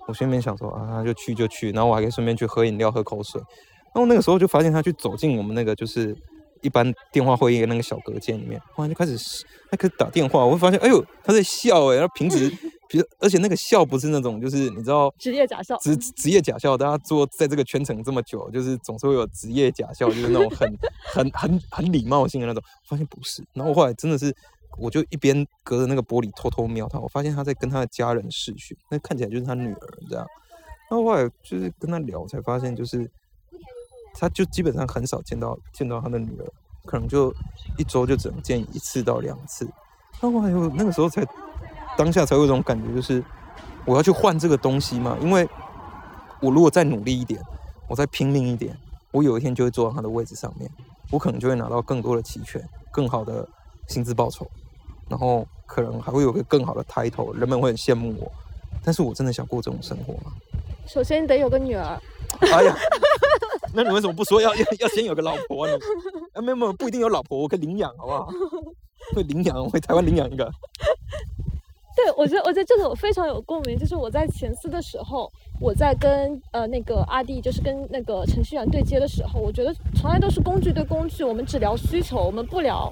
[0.10, 3.40] 我心里面想说啊，就去就去，然后我还可以顺便去喝饮料、喝口水。
[3.94, 6.16] 然后那个时候就发现他去走进我们那个就是
[6.62, 9.16] 一般电话会议的那个小隔间里面，忽然就开始
[9.70, 12.50] 他开始打电话，我会发现哎呦他在笑哎、欸，他平时
[12.90, 20.68] 比如而且那个笑不是那种就是你知道职业假笑职职业假笑，大家做在这个圈层这么久，就是总是会有职业假笑，就是那种很
[21.14, 24.36] 很很很礼貌性的那种，发现不是，然后我后来真的是。
[24.78, 30.26] 我就一边隔着那个玻璃偷偷瞄他，我发现他在跟他的家人视讯，那看起来就是他女儿这样。
[30.90, 33.10] 然后来就是跟他聊，才发现就是，
[34.14, 36.46] 他就基本上很少见到见到他的女儿，
[36.86, 37.34] 可能就
[37.78, 39.70] 一周就只能见一次到两次。
[40.20, 41.26] 然后还有那个时候才
[41.98, 43.24] 当下才有一种感觉，就是
[43.86, 45.48] 我要去换这个东西嘛，因为
[46.42, 47.42] 我如果再努力一点，
[47.88, 48.76] 我再拼命一点，
[49.12, 50.70] 我有一天就会坐到他的位置上面，
[51.12, 53.48] 我可能就会拿到更多的期权，更好的
[53.90, 54.50] 薪资报酬。
[55.10, 58.32] 然后可能还会有个更好的 title，人们会很羡慕我。
[58.84, 60.32] 但是我真的想过这种生活吗？
[60.88, 62.02] 首先你得有个女儿，
[62.42, 62.76] 哎呀，
[63.74, 65.74] 那你为什么不说要要要先有个老婆呢？
[66.34, 68.30] 啊，没有没有，不一定有老婆，我可以领养，好不好？
[69.16, 70.50] 会领养，我回台湾领养一个。
[71.96, 75.30] 对我觉得我觉得这个我非常有共鸣，就是我在前司的时候，
[75.60, 82.92] 我在跟呃那个阿弟，就是跟那个程序员对接的时候，我觉得从来都是工具对工具，我们只聊需求，我们不聊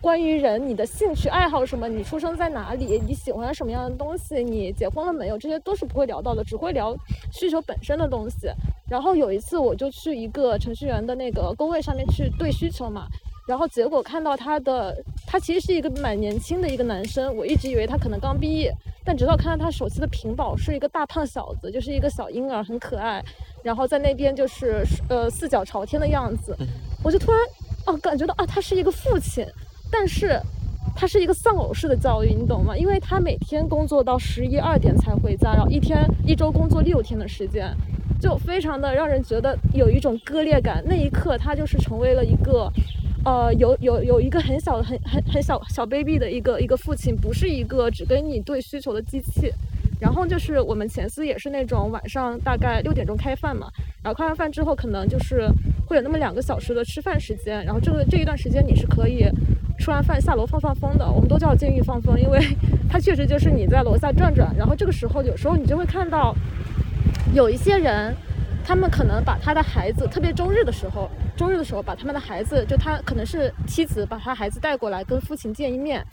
[0.00, 2.74] 关于人你的兴趣爱好什么，你出生在哪？
[2.74, 6.96] 里，你喜欢什么样的东西，你结婚了没有，这些都是不会聊到的，只会聊
[7.32, 8.48] 需求本身的东西。
[8.88, 13.06] 然后有一次我就去一个程序员的那个工位上面去对需求嘛，
[13.46, 18.72] 然后结果看到他的，他其实是一个蛮年轻的一个男生，我一直以为他可能刚毕业，
[19.04, 23.22] 但直到看到他手机的屏保是一个大胖小子，就是一个小婴儿，很可爱，
[23.62, 26.56] 然后在那边就是呃四脚朝天的样子，
[27.04, 27.40] 我就突然
[27.86, 29.46] 哦感觉到啊他是一个父亲，
[29.90, 30.40] 但是
[30.94, 32.76] 他是一个丧偶式的教育，你懂吗？
[32.76, 37.74] 因为他每天工作到十一二点才回家，然后一天一周工作六天的时间，
[38.20, 40.82] 就非常的让人觉得有一种割裂感。
[40.86, 42.70] 那一刻，他就是成为了一个，
[43.24, 49.52] 呃，有有有一个很小、很很很小小 baby 的一个一个父亲，不是一个只跟你对需求的机器。
[50.00, 53.68] 然后就是我们前司也是那种晚上大概六点钟开饭嘛，
[54.02, 55.46] 然后开完饭之后可能就是
[55.86, 59.26] 会有那么两个小时的吃饭时间，然后这个这一段时间你是可以
[59.80, 62.38] 吃完饭下楼放放风的，我们都叫监狱放风，因为
[62.88, 66.34] 它确实就是你在楼下转转，然后这个时候有时候你就会看到
[67.34, 68.14] 有一些人，
[68.62, 76.04] 他们可能把他的孩子，特别周日的时候，周日的时候把他们的孩子，就他可能是妻子把他孩子带过来跟父亲见一面，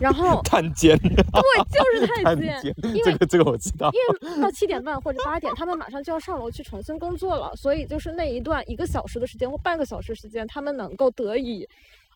[0.00, 3.92] 然后 探监，对，就是探监，因为这个这个我知道。
[3.92, 11.68] 因为到七点半或者八点，他们马上就要上楼去重新工作了，所以就是那一段一个小时的时间或半个小时时间，他们能够得以，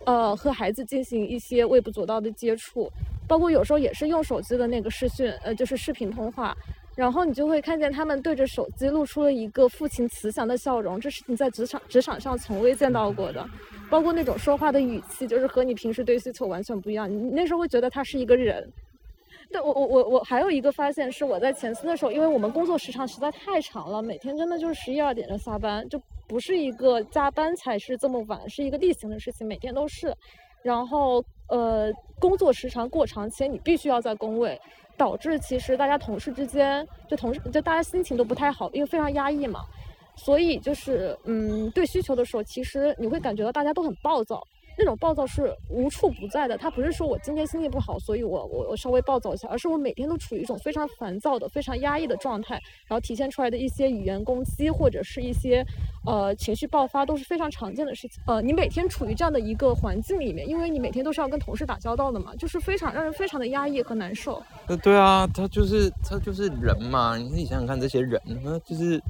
[0.05, 2.91] 呃，和孩子进行一些微不足道的接触，
[3.27, 6.57] 包括有时候也是用手机的那个视讯，呃，就是视频通话，
[6.95, 13.45] 然后你就会看见他们对着手机露出了一个父亲慈祥的笑容，这是你在职场职场上从未见到过的，
[13.91, 18.71] 包括那种说话的语气，就是和你平时对需求完全不一样，你那时候会觉得他是一个人。
[19.61, 30.15] 我我我我还有一个发现是我在前司的时候，因为我们工作时长实在太长了，每天真的就是十一二点就下班，就不是一个加班才是这么晚，是一个例行的事情，每天都是。
[30.63, 34.61] 然后呃，工作时长过长且你必须要在工位，
[34.97, 39.61] 导致其实大家同事之间就同事就大家心情都不太好，因为非常压抑嘛。
[40.17, 44.43] 所以就是嗯，对需求的时候，其实你会感觉到大家都很暴躁。
[44.79, 52.55] 那种暴躁是无处不在的，他不是说我今天心情不好，所以我我我稍微暴躁一下，而是我每天都处于一种非常烦躁的、非常压抑的状态，
[52.87, 55.65] 然后体现出来的一些语言攻击或者是一些
[56.05, 58.23] 呃情绪爆发都是非常常见的事情。
[58.27, 64.43] 呃，你每天处于这样的一个环境里面，因为你每天都是要跟同事打交道的嘛，就是非常让人非常的压抑和难受。
[64.67, 69.03] 呃，对啊，他就是他就是人嘛，你自己想想看，这些人，那就是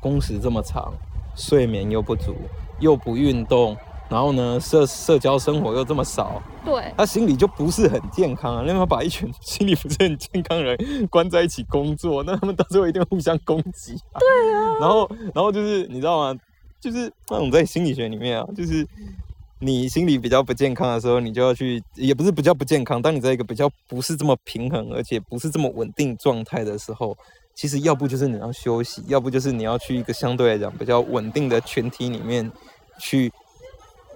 [0.00, 0.94] 工时这么长，
[1.36, 2.34] 睡眠又不足，
[2.80, 3.76] 又不运动。
[4.10, 8.62] 然后呢，社社交生活又这么少，对，他心里就不是很健康啊。
[8.66, 13.96] 那么把一群 心理不是很健康的人关在一起工作，那他们到最后一定互相攻击。
[14.20, 14.76] 对啊。
[14.78, 16.38] 然后，然后就是你知道吗？
[16.80, 18.86] 就是那种在心理学里面啊，就是
[19.58, 23.00] 你心理比较不健康的时候，你就要去，也不是比较不健康。
[23.00, 27.16] 当你在一个比较不是这么平衡，而且不是这么稳定状态的时候，
[27.54, 32.52] 其实要不就是你要休息，要不就是你要去一个相对来讲比较稳定的群体里面
[32.98, 33.32] 去。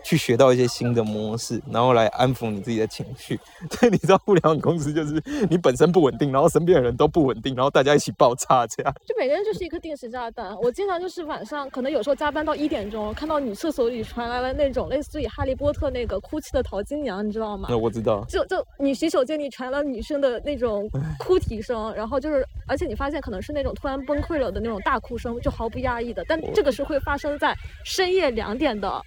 [0.08, 3.38] 去学到一些新的模式，然后来安抚你自己的情绪。
[3.68, 8.94] 对，你知道互联网公司就是你本身不稳定，然后身边的人都不稳定，然后大家一起爆炸这样。
[9.06, 10.56] 就每个人就是一颗定时炸弹。
[10.62, 17.68] 我经常就是晚上可能有时候加班到一点钟，看到女厕所里传来了那种类似于哈利波特那个哭泣的淘金娘，你知道吗？
[17.70, 18.24] 那我知道。
[18.30, 20.88] 就就女洗手间里传来了女生的那种
[21.18, 26.24] 哭啼声，然后就是而且你发现可能是那种突然崩溃了的那种大哭声，就毫不压抑的。
[26.26, 27.54] 但这个是会发生在
[27.84, 29.02] 深夜两点的。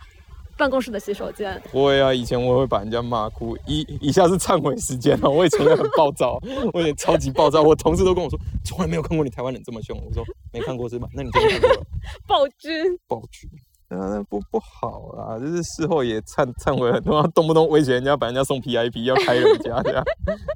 [0.61, 1.59] 办公室的洗手间。
[1.71, 3.57] 会啊，以前我会把人家骂哭。
[3.65, 6.39] 以以下是忏悔时间啊，我以前也很暴躁，
[6.71, 7.63] 我以前超级暴躁。
[7.63, 9.99] 我同事都跟我说，从来没有看过你台湾人这么凶。
[10.05, 11.07] 我说没看过是吧？
[11.15, 11.81] 那你真的看过了？
[12.27, 13.49] 暴君，暴君，
[13.89, 20.03] 嗯，不不好啦，就是事后也忏忏悔很多，动不动威胁人家把人家送 PIP，要开人家这样。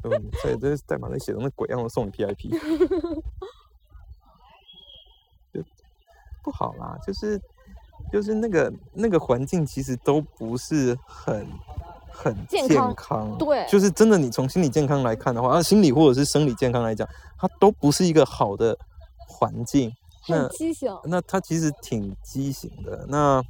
[0.44, 2.56] 所以这代码那写的那鬼样的送你 PIP，
[6.44, 7.42] 不好啦，就是。
[8.16, 11.46] 就是那个那个环境，其实都不是很
[12.10, 13.38] 很健康。
[13.38, 17.06] 对，就是真的，你从心理健康来看的话，啊，心理或者是生理健康来讲，
[17.38, 18.78] 它都不是一个好的
[19.28, 19.92] 环境。
[20.22, 20.98] 很畸形。
[21.04, 23.06] 那它其实挺畸形的。
[23.10, 23.44] 那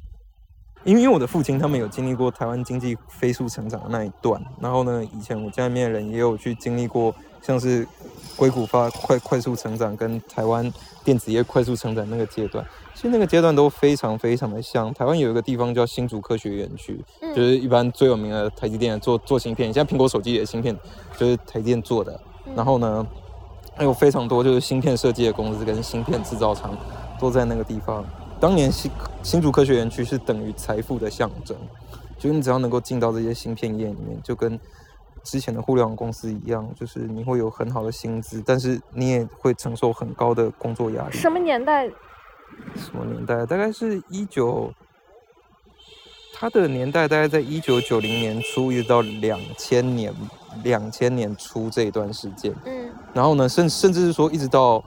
[0.86, 7.86] 因为因为我的父亲他们有经历过台湾经济飞速成长的那一段，然后呢，以前我家里面的人也有去经历过，像是
[8.38, 10.72] 硅谷发快快速成长跟台湾
[11.04, 12.64] 电子业快速成长那个阶段。
[12.94, 14.94] 其实那个阶段都非常非常的像。
[14.94, 17.04] 台湾有一个地方叫新竹科学园区，
[17.36, 20.78] 就是一般最有名的台积电做做芯片，现在苹果手机的芯片
[21.18, 22.18] 就是台积电做的。
[22.56, 23.06] 然后呢，
[23.76, 26.78] 还有非常多就是芯片设计的公司跟芯片制造厂
[27.20, 28.06] 都在那个地方。
[28.46, 28.92] 当年新
[29.24, 31.58] 新竹科学园区是等于财富的象征，
[32.16, 34.60] 就是你只要能够进到这些芯片业里面，就跟
[35.24, 41.18] 之前的互联网公司一样，就是你会有很好的薪资，但是你也会承受很高的工作压力。
[41.18, 41.88] 什么年代？
[42.76, 43.44] 什么年代？
[43.48, 44.72] 大概是一九，
[46.32, 50.14] 他的年代大概在一九九零年初一直到两千年
[50.64, 52.54] 两千年初这一段时间。
[52.66, 54.84] 嗯，然后呢，甚甚至是说一直到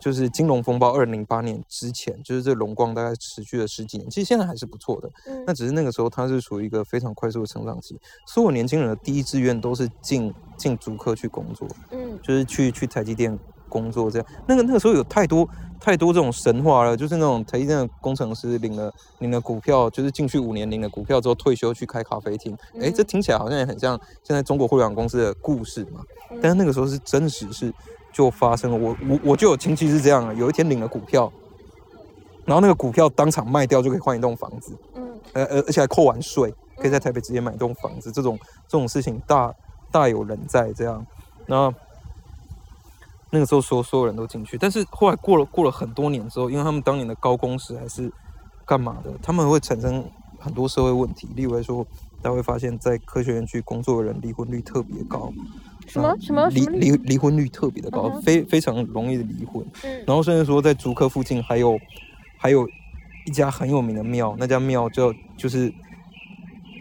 [0.00, 4.08] 就是金融风暴二零零八年之前，就是这龙光大概持续了十几年。
[4.08, 7.98] 其实现在还是不错的，嗯，那只是那个时候它是属于一个非常快速的成长期。
[8.26, 13.38] 所有年轻人的第一志愿都是进进主科去工作，嗯，就是去去台积电。
[13.70, 15.46] 工作这样，那个那个时候有太多
[15.78, 26.00] 太多这种神话了，就是那种台积电的工程师领了领了股票，就是进去五年领了股票之后退休去开咖啡厅，哎，这听起来好像也很像现在中国互联网公司的故事嘛。
[26.40, 27.70] 但是那个时候是真实是
[28.18, 31.32] 就发生了，我我我就有亲戚是这样，有一天领了股票，
[32.44, 39.54] 然后那个股票当场卖掉就可以换一栋房子，嗯，呃呃，而且还扣完税，可以在台北直接买一栋房子，这种这种事情大
[39.92, 41.06] 大有人在这样，
[41.46, 41.72] 那。
[43.30, 48.10] 那个时候说所有人都进去，但是后来过了过了很多年之后，因为他们当年的高工时还是
[48.64, 50.02] 干嘛的，他们会产生
[50.38, 51.86] 很多社会问题，例如来说，
[52.22, 55.30] 大家会发现，在科学园区工作的人离婚率特别高，
[55.88, 59.64] 什么什么离离离婚率特别的高，非非常容易的离婚。
[59.84, 61.78] 嗯然后甚至说在竹科附近还有
[62.38, 62.68] 还有
[63.26, 65.72] 一家很有名的庙，那家庙叫就是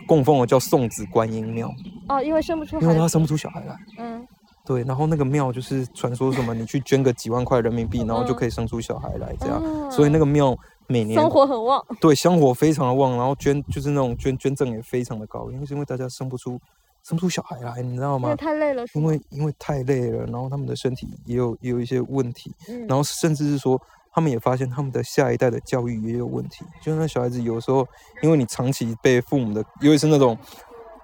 [0.06, 1.74] 供奉的叫送子观音庙，
[2.08, 3.76] 哦，因为生不出孩子，因为他生不出小孩来。
[3.98, 4.26] 嗯
[4.66, 9.64] 对，然后那个庙就是传说什么，你去捐个几万块人民币，然后就嗯可以生出小孩来这样。
[9.64, 10.54] 哦所以那个庙
[10.88, 16.60] 每年香火很旺，对香火非常的旺，然后捐就是那种捐捐赠也非常的高，因为是因为大家生不出
[17.08, 18.36] 生不出小孩来，你知道吗因为？
[18.36, 23.80] 太累了，因为因为太累了，然后他们的身体也有也有一些问题，嗯然后甚至是说，
[24.12, 26.66] 他们也发现他们的下一代的教育也有问题。
[26.82, 27.88] 就是那小孩子有时候，
[28.22, 30.38] 因为你长期被父母的，尤其是那种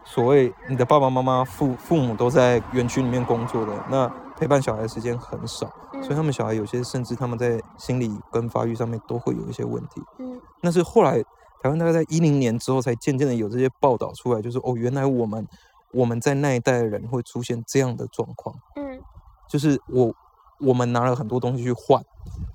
[0.03, 10.01] 所谓你的爸爸妈妈父父母都在园区里面工作的，那陪伴小孩的时间很少，所以他们小孩有些甚至他们在心理跟发育上面都会有一些问题。
[10.19, 11.23] 嗯那是后来
[11.61, 15.47] 台湾大概在一零年之后，才渐渐的有这些报道出来，就是哦，原来我们
[15.93, 18.55] 我们在那一代的人会出现这样的状况。
[18.75, 19.01] 嗯
[19.49, 20.11] 就是我
[20.59, 22.03] 我们拿了很多东西去换，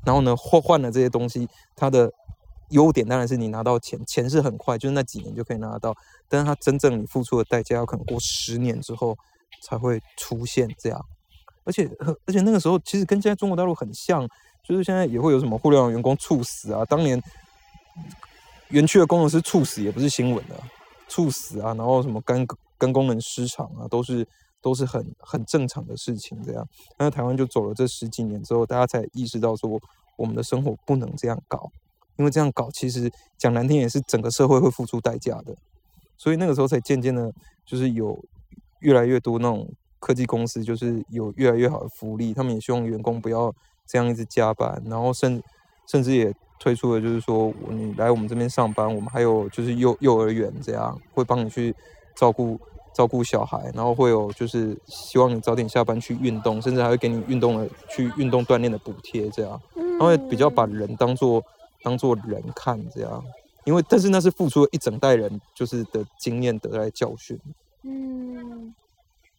[0.05, 2.11] 然后呢换换了这些东西，它的
[2.71, 5.95] 优点当然是你拿到钱，钱是很快，就是那几年就可以拿得到，
[6.29, 9.17] 但是它真正你付出的代价，要可能过十年之后
[9.63, 11.01] 才会出现这样。
[11.65, 11.89] 而且
[12.27, 14.27] 而且那个时候其实跟现在中国大陆很像，
[14.65, 17.23] 就是现在也会有什么互联网员工猝死啊，当年
[18.71, 20.55] 园区的工程师猝死也不是新闻的，
[21.07, 22.45] 猝死啊，然后什么肝
[22.79, 24.27] 跟功能失常啊，都是
[24.63, 26.41] 都是很很正常的事情。
[26.43, 26.67] 这样，
[26.99, 29.79] 那台湾就走了这十几年之后，大家才意识到说，
[30.17, 31.71] 我们的生活不能这样搞，
[32.17, 35.55] 因为这样搞其实讲难听也是整个社会会付出代价的。
[36.17, 37.33] 所以那个时候才渐渐的，
[37.65, 38.19] 就是有
[38.81, 39.69] 越来越多那种
[40.01, 43.55] 科技公司，就是有越来越好的福利，他们也希望员工不要
[43.87, 45.41] 这样一直加班，然后甚
[45.87, 51.73] 甚至也推出了，就是说你来我们这边上班，我们还有就是幼幼儿园这样会帮你去
[52.19, 52.59] 照顾
[52.95, 61.43] 照顾小孩，然后会有就是希望你早点下班去运动，甚至还会给你运动的去运动锻炼的补贴这样，嗯，他会比较把人当做
[61.83, 63.25] 当做人看这样，
[63.65, 67.39] 因为但是那是付出了一整代人就是的经验得来教训。
[67.85, 68.75] 嗯，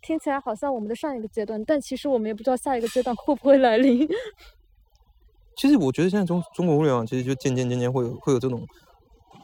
[0.01, 4.07] 听起来好像我们的上一个阶段，但其实我们也不知道下一个阶段会不会来临。
[5.57, 8.65] 其实我觉得现在中中国互联网其实就渐渐渐渐会有会有这种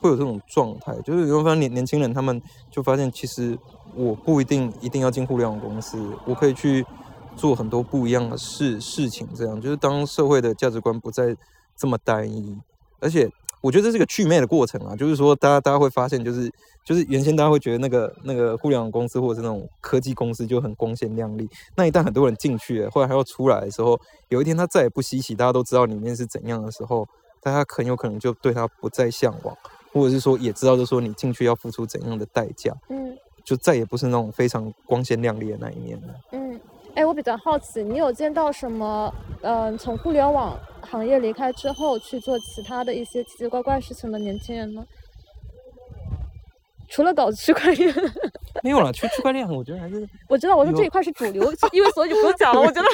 [0.05, 2.39] 会有这种状态，就是你会发现年年轻人他们
[2.69, 3.57] 就发现，其实
[3.95, 6.85] 我不一定一定要进互联网公司，我可以去
[7.35, 9.27] 做很多不一样的事事情。
[9.35, 11.35] 这样就是当社会的价值观不再
[11.75, 12.55] 这么单一，
[12.99, 13.27] 而且
[13.61, 16.51] 我觉得这是个祛魅的过程啊，就是说大家大家会发现，就是
[16.85, 23.99] 就是原先大家会觉得那个那个互联网公司或者是那种科技公司就很光鲜亮丽，那一旦很多人进去了，后来还要出来的时候，
[24.29, 27.07] 有一天他再也不稀奇，大家都知道里面是怎样的时候，
[27.41, 29.57] 大家很有可能就对他不再向往，
[29.95, 36.13] 或者是说也知道，就是说你进去要付出怎样的代价，嗯就再也不是那种非常光鲜亮丽的那一面了。
[36.33, 36.59] 嗯，
[36.95, 39.13] 哎，我比较好奇，你有见到什么？
[39.41, 44.83] 嗯、从互联网行业离开之后去做其他的一些奇奇怪怪事情的年轻人吗？
[46.89, 47.93] 除了搞区块链，
[48.63, 52.59] 没有了，区区块链，我觉得还是， 我知道，我说这一块是主流， 因为所以就不用讲了。
[52.61, 52.87] 我觉得，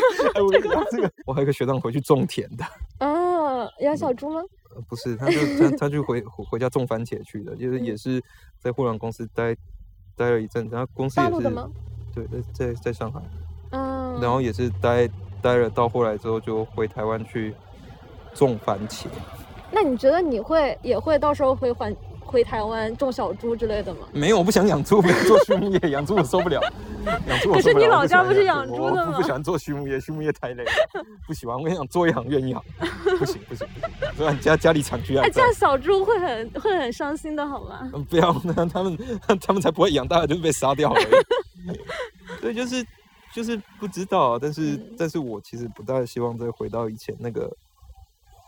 [0.91, 2.65] 这个，我还有一个学长回去种田的，
[3.05, 4.41] 啊，养小猪吗？
[4.41, 4.47] 呃
[4.87, 8.21] 不是，他就他他就回回回家种番茄去了，就是也是
[8.59, 9.55] 在互联网公司待
[10.15, 11.69] 待了一阵然后公司也是？
[12.13, 13.21] 对，在在在上海。
[13.71, 15.09] 嗯，然后也是待
[15.41, 17.53] 待了到后来之后就回台湾去
[18.33, 19.07] 种番茄。
[19.71, 24.07] 那你觉得你会也会到时候会还回台湾种小猪之类的吗？
[24.13, 26.61] 没有，我不想养猪，不想做畜牧业，养猪我受不了。
[27.27, 30.71] 养猪我可是你老家不是养养猪的吗我不不喜欢做畜牧业，畜牧业太累了，
[31.27, 31.57] 不喜欢。
[31.57, 32.63] 我跟你讲，做一行怨一行，
[33.19, 33.91] 不行不行不行。
[34.15, 37.89] 不然家家里产区啊哎，这样，小猪会很会很伤心的，好吗？
[37.93, 38.97] 嗯不要，那他们
[39.41, 41.05] 他们才不会养大了，就是被杀掉而已。
[42.39, 42.85] 对，就是
[43.33, 47.51] 就是不知道，但是嗯但是我其实不大希望再回到以前那个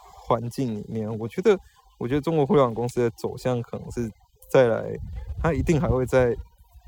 [0.06, 1.18] 环境里面。
[1.20, 1.58] 我觉得，
[2.04, 4.12] 我觉得中国互联网公司的走向可能是
[4.50, 4.94] 再来，
[5.42, 6.36] 它一定还会再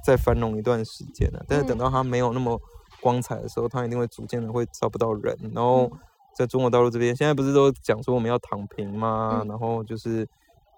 [0.05, 2.59] 再繁荣一段时间的、但是等嗯到它没有那么
[3.01, 5.86] 光彩的时候，它一定会逐渐的会招不到人，然后。
[5.86, 5.91] 嗯
[6.38, 9.39] 在中国大陆这边，现在不是都讲说我们要躺平吗？
[9.41, 10.28] 嗯然后就是，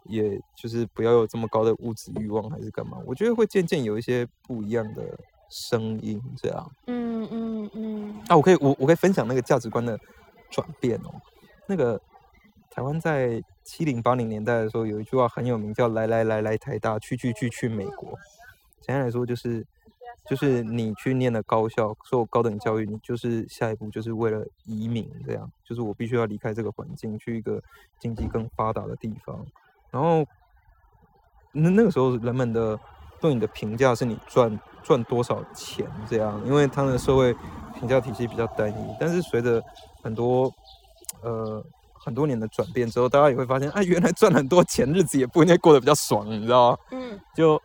[0.03, 2.99] 也就是不要有这么高的物质欲望，还是干嘛？
[3.07, 5.01] 我觉得会渐渐有一些不一样的
[5.49, 9.99] 声音，这样嗯嗯嗯啊，我可以我我可以分享那个价值观的
[10.51, 11.09] 转变哦。
[11.65, 11.99] 那个
[12.77, 18.09] 台湾在七零八零年代的时候，有一句话很有名，叫“来来来来台大，去去去去美国”。
[18.79, 19.65] 简单来说就是，
[20.29, 27.59] 就是你去念了高校，受高等教育，你就是下一步就是为了移民，这样，就是我必须要离开这个环境，去一个
[27.97, 29.43] 经济更发达的地方。
[29.89, 30.23] 然后，
[31.53, 32.79] 那那个时候人们的
[33.19, 37.33] 对你的评价是你赚赚多少钱这样，因为他们的社会
[37.73, 38.95] 评价体系比较单一。
[38.99, 39.59] 但是随着
[40.03, 40.53] 很多
[41.23, 41.65] 呃
[42.07, 46.77] 很多年的转变之后，大家也会发现，哎，原来赚很多钱，日子也不应该过得比较爽，你知道吗？
[46.91, 47.61] 嗯，就。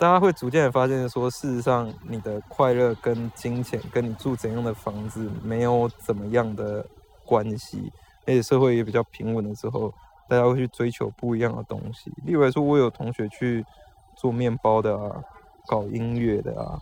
[0.00, 6.86] 大家会逐渐的发现，说事实上，你的快乐跟金钱，跟你住怎样的房子没有怎么样的
[7.24, 7.92] 关系。
[8.24, 9.92] 而且社会也比较平稳的时候，
[10.28, 12.12] 大家会去追求不一样的东西。
[12.24, 13.66] 例如来说，我有同学去
[14.16, 15.20] 做面包的啊，
[15.66, 16.78] 搞音乐的啊，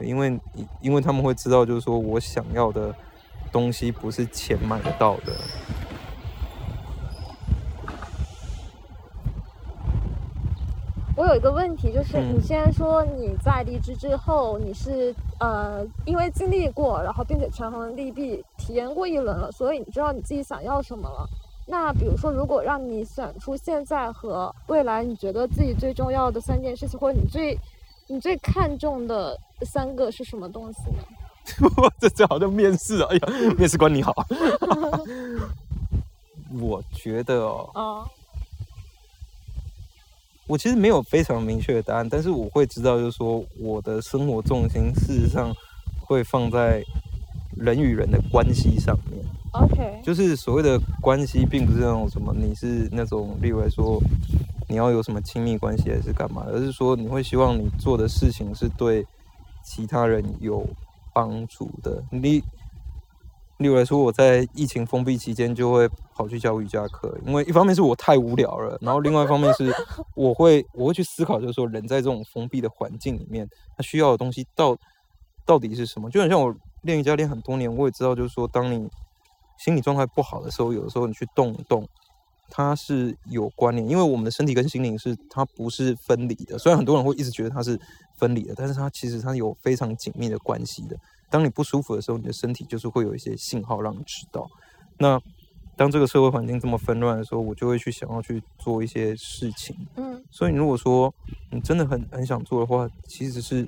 [0.00, 0.40] 因为
[0.80, 2.94] 因为他们会知道，就是说我想要的
[3.52, 5.32] 东西不是钱买得到的。
[11.14, 21.28] 我有一个问题，就是你现在说你在离职之后，你是呃因为经历过，然后并且权衡利弊，体验过一轮了，所以你知道你自己想要什么了。
[21.66, 27.56] 那比如说，如果让你选出现在和未来，你觉得自己最重要的三件事情，或者你最
[28.08, 31.04] 你最看重的三个是什么东西呢？
[32.00, 33.08] 这这好像面试啊！
[33.10, 34.14] 哎呀，面试官你好。
[36.60, 38.06] 我觉得哦。
[40.48, 45.54] 我其实没有非常明确的答案，但是我会知道，就是说我的生活重心事实上
[46.00, 46.82] 会放在
[47.56, 49.24] 人与人的关系上面。
[49.52, 54.02] OK，就是所谓的关系，并不是那种什么你是那种，例如来说
[54.68, 59.06] 你要有什么亲密关系还是干嘛，而是说你会希望你做的事情是对
[59.64, 60.66] 其他人有
[61.12, 62.02] 帮助的。
[62.10, 62.42] 你。
[63.58, 69.72] 例如来说，我在疫情封闭期间就会跑去教瑜伽课，因为一方面是我太无聊了，然后另外一方面是
[70.16, 73.46] 我会我会去思考，就是说人在这种封闭的环境里面，
[73.76, 74.76] 他需要的东西到
[75.46, 76.10] 到底是什么？
[76.10, 76.52] 就很像我
[76.82, 78.88] 练瑜伽练很多年，我也知道，就是说当你
[79.58, 81.88] 心理状态不好的时候，有的时候你去动一动，
[82.54, 86.58] 它是有关联，因为我们的身体跟心灵是它不是分离的。
[86.58, 87.80] 虽然很多人会一直觉得它是
[88.18, 90.96] 分离的，但是它其实它有非常紧密的关系的。
[91.30, 94.46] 当你不舒服的时候，你的身体就是会有一些信号让你知道。
[94.98, 95.18] 那
[95.78, 99.74] 当这个社会环境这么纷乱的时候，我就会去想要去做一些事情。
[99.96, 101.12] 嗯，所以如果说
[101.50, 103.66] 你真的很很想做的话，其实是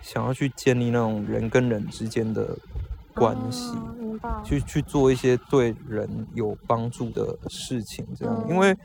[0.00, 2.56] 想要去建立那种人跟人之间的
[3.14, 4.42] 关系，明白？
[4.44, 8.46] 去去做一些对人有帮助的事情，这样。
[8.48, 8.76] 因为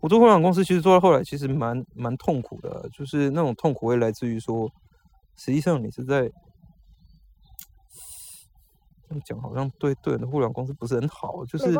[0.00, 4.70] 我做互联网公司，其实做到后来其实蛮蛮痛苦的，就是那种痛苦会来自于说，
[5.36, 6.30] 实际上你是在。
[9.08, 11.72] 这么讲好像对对人的互联网公司不是很好，就是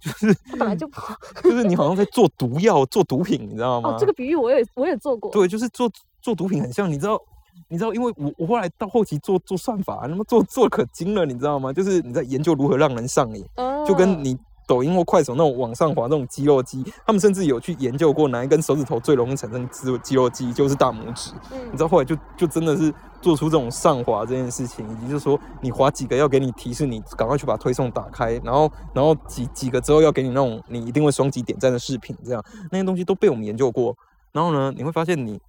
[0.00, 3.90] 就是本来就不好， 就是你好像在做毒药、做毒品，你知道吗？
[3.90, 5.30] 哦，这个比喻我也我也做过。
[5.30, 5.92] 对，就是做
[6.22, 7.20] 做毒品很像，你知道
[7.68, 11.72] 你知道，因为我我后来到后期做做算法，那么做做可精了，你知道吗？
[11.72, 13.44] 就是你在研究如何让人上瘾，
[13.86, 14.38] 就跟你。
[14.66, 21.32] 抖音或快手那种往上滑那种肌肉肌，他们甚至有去研究过哪一根手指头最容易产生肌肌肉记忆，就是大拇指。
[21.72, 32.40] 你知道后来就就真的是做出这种上滑这件事情，以及就是说你滑几个要给你提示，你赶快去把推送打开，然后然后几几个之后要给你那种你一定会双击点赞的视频，这样
[32.70, 33.96] 那些东西都被我们研究过。
[34.30, 35.40] 然后呢，你会发现你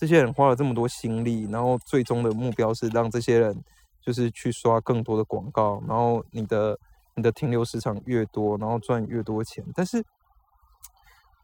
[0.00, 3.62] 这些人花了这么多心力，然后最终的目标是让这些人
[4.00, 6.78] 就是去刷更多的广告，然后你的。
[7.16, 10.02] 你的停留时长越多，然后赚越多钱，但是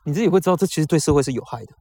[0.04, 1.74] 你自己会知道，这其实对社会是有害的。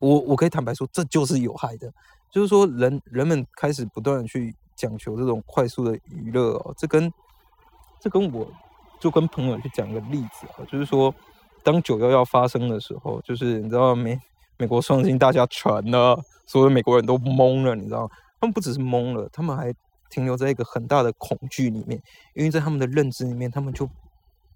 [0.00, 1.92] 我我可以坦白说，这就是有害的。
[2.30, 7.12] 就是说，人人们开始不断的去讲求这种快速的娱乐哦，这跟
[8.00, 8.50] 这跟我
[8.98, 11.14] 就跟朋友去讲个例子啊，就是说，
[11.62, 14.18] 当九幺幺发生的时候，就是你知道没
[14.60, 18.10] 美国创新大家全了，所有美国人都懵了，你知道吗，
[18.40, 19.74] 他们不只是懵了，他们还。
[20.12, 21.96] 停留在一个很大的恐惧里面，
[22.34, 23.88] 因为在他们的认知里面，他们就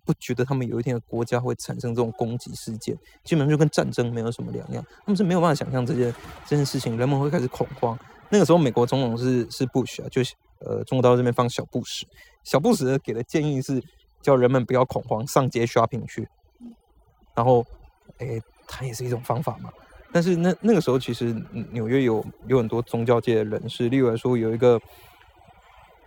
[0.05, 4.85] 不觉得他们有一天的国家会产生这种攻击事件，基本上就跟战争没有什么两样。
[4.99, 6.13] 他们是没有办法想象这件
[6.45, 7.97] 这件事情，人们会开始恐慌。
[8.31, 12.05] 那个时候，美国总统是是布什啊，就是呃中国大陆这边放小布什，
[12.43, 13.81] 小布什给的建议是
[14.21, 16.29] 叫人们不要恐慌，上街 shopping 去。
[17.33, 17.65] 然后，
[18.19, 19.71] 诶，它也是一种方法嘛。
[20.15, 21.35] 但是那那个时候，其实
[21.73, 24.81] 纽约有有很多宗教界的人士，例如来说有一个。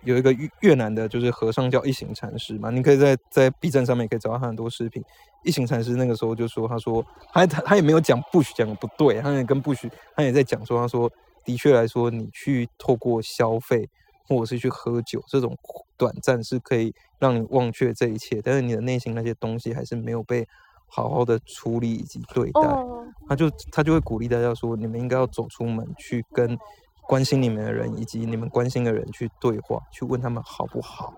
[0.03, 5.03] 有一个越越南的，就是和尚叫一行禅师嘛，你可以在在 B 站上面可以找到他很多视频。
[5.43, 11.11] 一行禅师那个时候就说，他说他他他也没有讲不许讲的不对，他也跟不许，他也在讲说，他说
[11.43, 13.89] 的确来说，你去透过消费
[14.29, 15.57] 或者是去喝酒这种
[15.97, 20.47] 短暂是可以让你忘却这一切，但是你的内心那些东西还是没有被
[20.87, 22.61] 好好的处理以及对待。
[23.27, 26.57] 他就他就会鼓励大家说，你们应该要走出门去跟。
[27.09, 31.13] 关心你们的人以及你们关心的人去对话，去问他们好不好，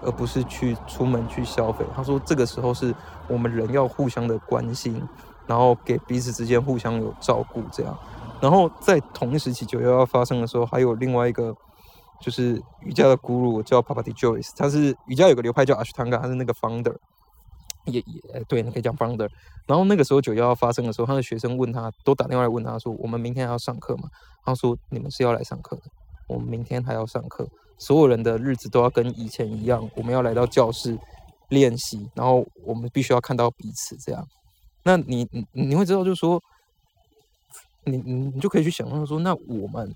[0.00, 1.84] 而不是去出门去消费。
[1.94, 2.94] 他说这个时候是
[3.28, 5.06] 我们人要互相的关心，
[5.46, 7.94] 然后给彼此之间互相有照顾这样。
[8.40, 11.54] 然后在同一时期九幺幺发生的时候，还有另外一个
[12.18, 16.96] 就是瑜伽的 guru 叫 Papati Joyce，他是瑜伽有个流派叫 Ashtanga，他是那个 founder。
[17.92, 19.28] 也也对，你可以讲 founder。
[19.66, 24.08] 然后那个时候九幺幺发生的时候，他的学生问他，都打电话来问他说：“我们明天还要上课吗？”
[24.44, 25.82] 他说：“你们是要来上课的，
[26.28, 27.46] 我们明天还要上课，
[27.78, 30.98] 所有人的日子都要跟以前一样，我们要来到教室
[31.50, 34.26] 练习，然后我们必须要看到彼此这样。
[34.82, 36.42] 那你你你会知道，就是说，
[37.84, 39.94] 你你你就可以去想象说，那我们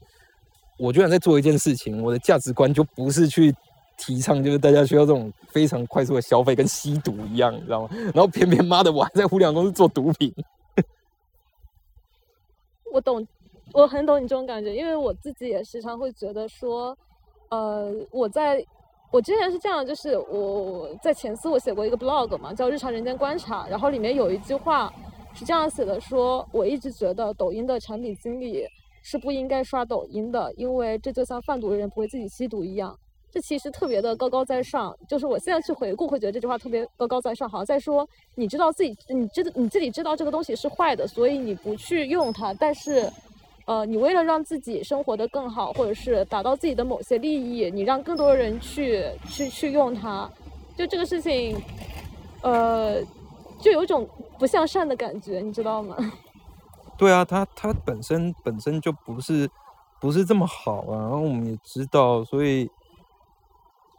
[0.79, 3.53] 我居然在做一件事情，我的价值观就不是去。”
[3.97, 7.89] 提倡就是大家需要这种非常快速的消费，跟吸毒一样，你知道吗？
[8.15, 10.33] 然后偏偏妈的，我还在互联网公司做毒品。
[12.93, 13.27] 我懂，
[13.73, 16.97] 我很懂你这种感觉，因为我自己也时常会觉得说，
[17.51, 18.65] 呃，我在
[19.11, 24.93] 我之前是这样，就是我在前司我写过一个 blog 嘛，叫《日常人间观察》，然后里面有一句话
[25.35, 28.65] 是这样写的：说我一直觉得抖音的产品经理
[29.03, 32.97] 是不应该刷抖音的，因为这就像贩毒的人不会自己吸毒一样。
[33.35, 42.55] 这其实特别的高高在上，就是我现在去回顾，会觉得这句话特别高高在上，好像在说你知道自己，你知你自己知道这个东西是坏的，所以你不去用它。
[42.55, 43.11] 但是，
[43.65, 50.31] 呃，你为了让自己生活的更好，或者是达到自己的某些利益，你让更多人去去去用它，
[50.77, 51.61] 就这个事情，
[52.41, 53.03] 呃，
[53.59, 54.09] 就有种
[54.39, 55.97] 不向善的感觉，你知道吗？
[56.97, 59.51] 对啊，它它本身本身就不是
[60.01, 62.71] 不是这么好啊，然后我们也知道，所以。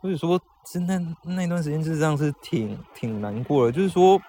[0.05, 0.39] 所以说，
[0.71, 3.71] 真的那段时间事实上是挺挺难过的。
[3.71, 4.21] 就是说，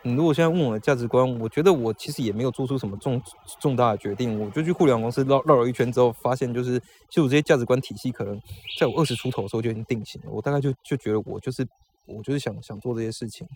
[0.00, 3.20] 你如果现在问我的价值观，我觉得我其实也没有做出什么重
[3.60, 4.40] 重大的决定。
[4.40, 6.80] 我就去互联网公司绕绕了一圈之后，发现就是，
[7.10, 8.40] 其实我这些价值观体系可能
[8.78, 10.30] 在我二十出头的时候就已经定型了。
[10.30, 11.68] 我大概就就觉得我就是
[12.06, 13.46] 我就是想想做这些事情。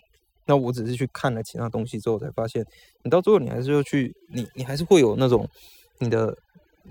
[0.45, 2.63] 那我只是去看了其他东西之后，才发现，
[3.01, 5.49] 你到最后你还是要去，你你还是会有那种
[5.97, 6.37] 你的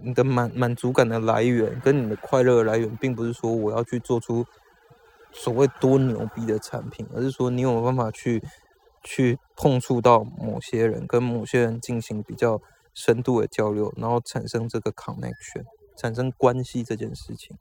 [0.02, 4.44] 你的满满足感的来源跟你的快乐来源，并不是说我要去做出。
[5.32, 8.42] 所谓多牛逼的产品，而是说你有办法去
[9.02, 12.60] 去碰触到某些人，跟某些人进行比较
[12.94, 15.64] 深度的交流，然后产生这个 connection，
[15.96, 17.56] 产生关系这件事情。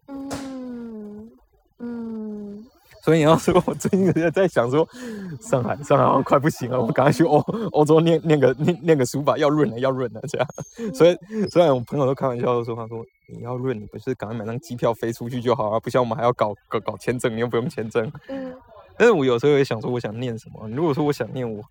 [3.01, 4.87] 所以你要说， 我最近在在想说，
[5.39, 7.39] 上海上海好像快不行了，我赶快去欧
[7.71, 10.47] 欧洲念念个念念个书吧，要润了要润了这样。
[10.93, 11.17] 所以
[11.49, 13.05] 虽然我朋友都开玩笑说，他说。
[13.33, 15.79] 你要润，你不是赶快买张机票飞出去就好啊？
[15.79, 18.11] 不像我们还要搞搞搞签证，你又不用签证。
[18.27, 18.53] 嗯。
[18.99, 20.67] 但是我有时候也想说，我想念什么？
[20.67, 21.63] 如果说我想念，我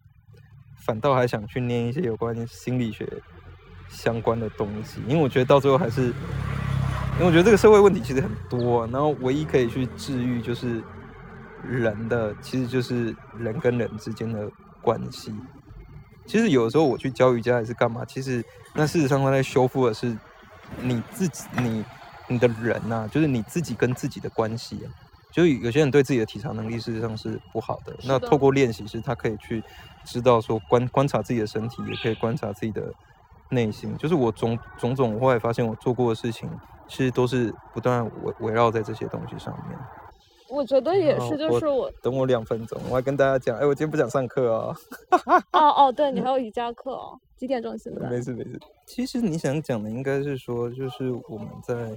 [0.87, 3.07] 反倒还想去念一些有关心理学
[3.91, 10.83] 相关的东西，因为我觉得到最后还是，因为我觉得这个社会问题其实很多，然后唯一可以去治愈就是
[11.63, 14.51] 人的，其实就是人跟人之间的
[14.83, 15.35] 关系。
[16.27, 20.17] 其实有时候我去教瑜伽还是干嘛，其实那事实上他在修复的是。
[20.81, 21.85] 你自己，你
[22.29, 24.87] 你的人呐，就是你自己跟自己的关系啊。
[25.33, 27.93] 就有些人对自己的体察能力事实上是不好的。
[28.05, 29.61] 那透过练习，是他可以去
[30.05, 32.95] 知道说观观察自己的身体，也可以观察自己的
[33.49, 33.97] 内心。
[33.97, 36.49] 就是我种种种，我后来发现我做过的事情，
[36.87, 39.77] 其实都是不断围围绕在这些东西上面。
[40.51, 44.77] 我觉得也是，就是我等我两分钟，我还跟大家讲，哎，我今天不想上课哦。
[45.53, 48.09] 哦 哦，对你还有瑜伽课哦，几点钟现在？
[48.11, 48.61] 没事没事。
[48.87, 51.97] 其实你想讲的应该是说，就是我们在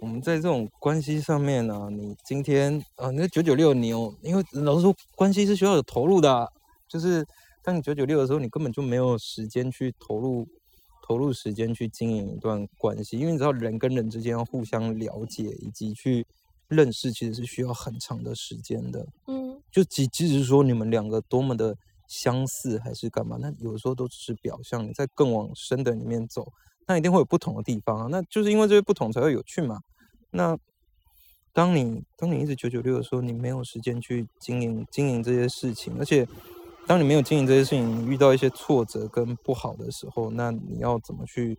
[0.00, 6.48] 我们在这种关系上面呢，你今天啊，那九九六，你有，因为老实说，关系是需要有投入的。
[6.86, 7.26] 就是
[7.64, 10.46] 当你九九六的时候，你根本就没有时间去投入
[11.04, 16.24] 投入时间去经营一段关系，因为你知道，人跟人之间要互相了解以及去。
[16.72, 21.76] 认识其实是需要很长的时间的，嗯，就即即使说你们两个多么的
[22.08, 24.86] 相似还是干嘛，那有时候都只是表象。
[24.86, 26.46] 你在更往深的里面走，
[26.86, 28.06] 那一定会有不同的地方啊。
[28.10, 29.78] 那就是因为这些不同才会有趣嘛。
[30.30, 30.56] 那
[31.52, 36.26] 当你当你一直九九六的时候，你没有时间去经营经营这些事情，而且
[36.86, 41.58] 当你没有经营这些事情，你遇到一些挫折跟不好的时候，那你要怎么去？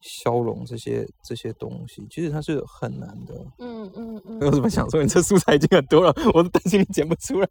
[0.00, 3.34] 消融这些这些东西，其实它是很难的。
[3.58, 4.40] 嗯嗯嗯。
[4.40, 5.02] 有什么想说？
[5.02, 7.48] 你这素材已经很多了，我都担心你剪不出来。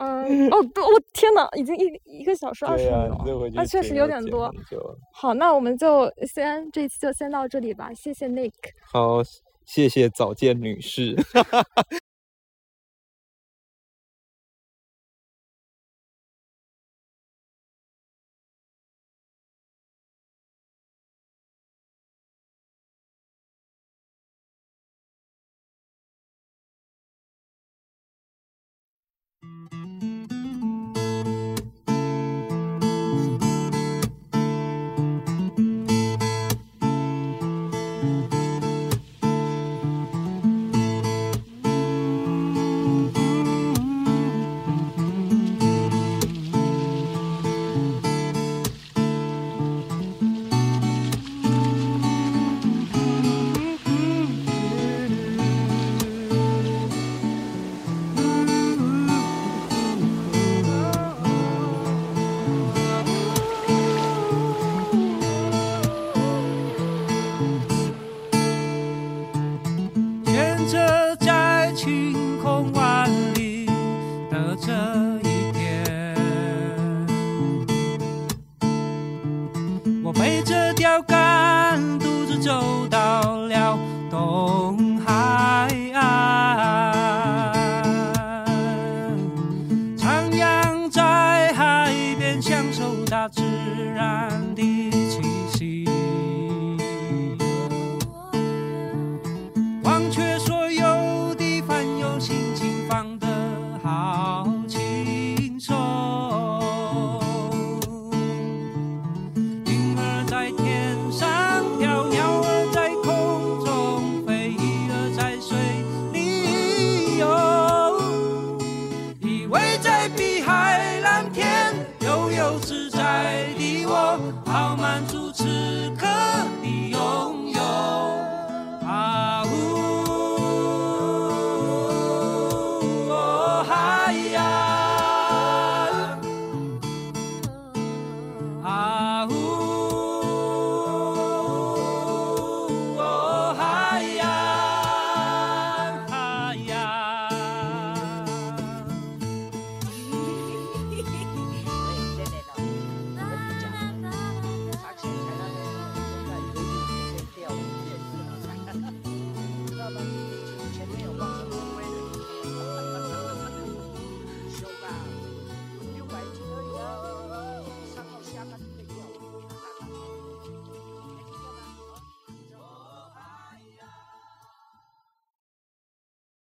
[0.00, 0.48] 嗯。
[0.50, 4.52] 哦，不，我天哪，已经一一个小时二十秒了，那确实有点多。
[5.12, 7.92] 好，那我们就先这一期就先到这里吧。
[7.92, 8.52] 谢谢 Nick。
[8.92, 9.22] 好，
[9.66, 11.16] 谢谢早见女士。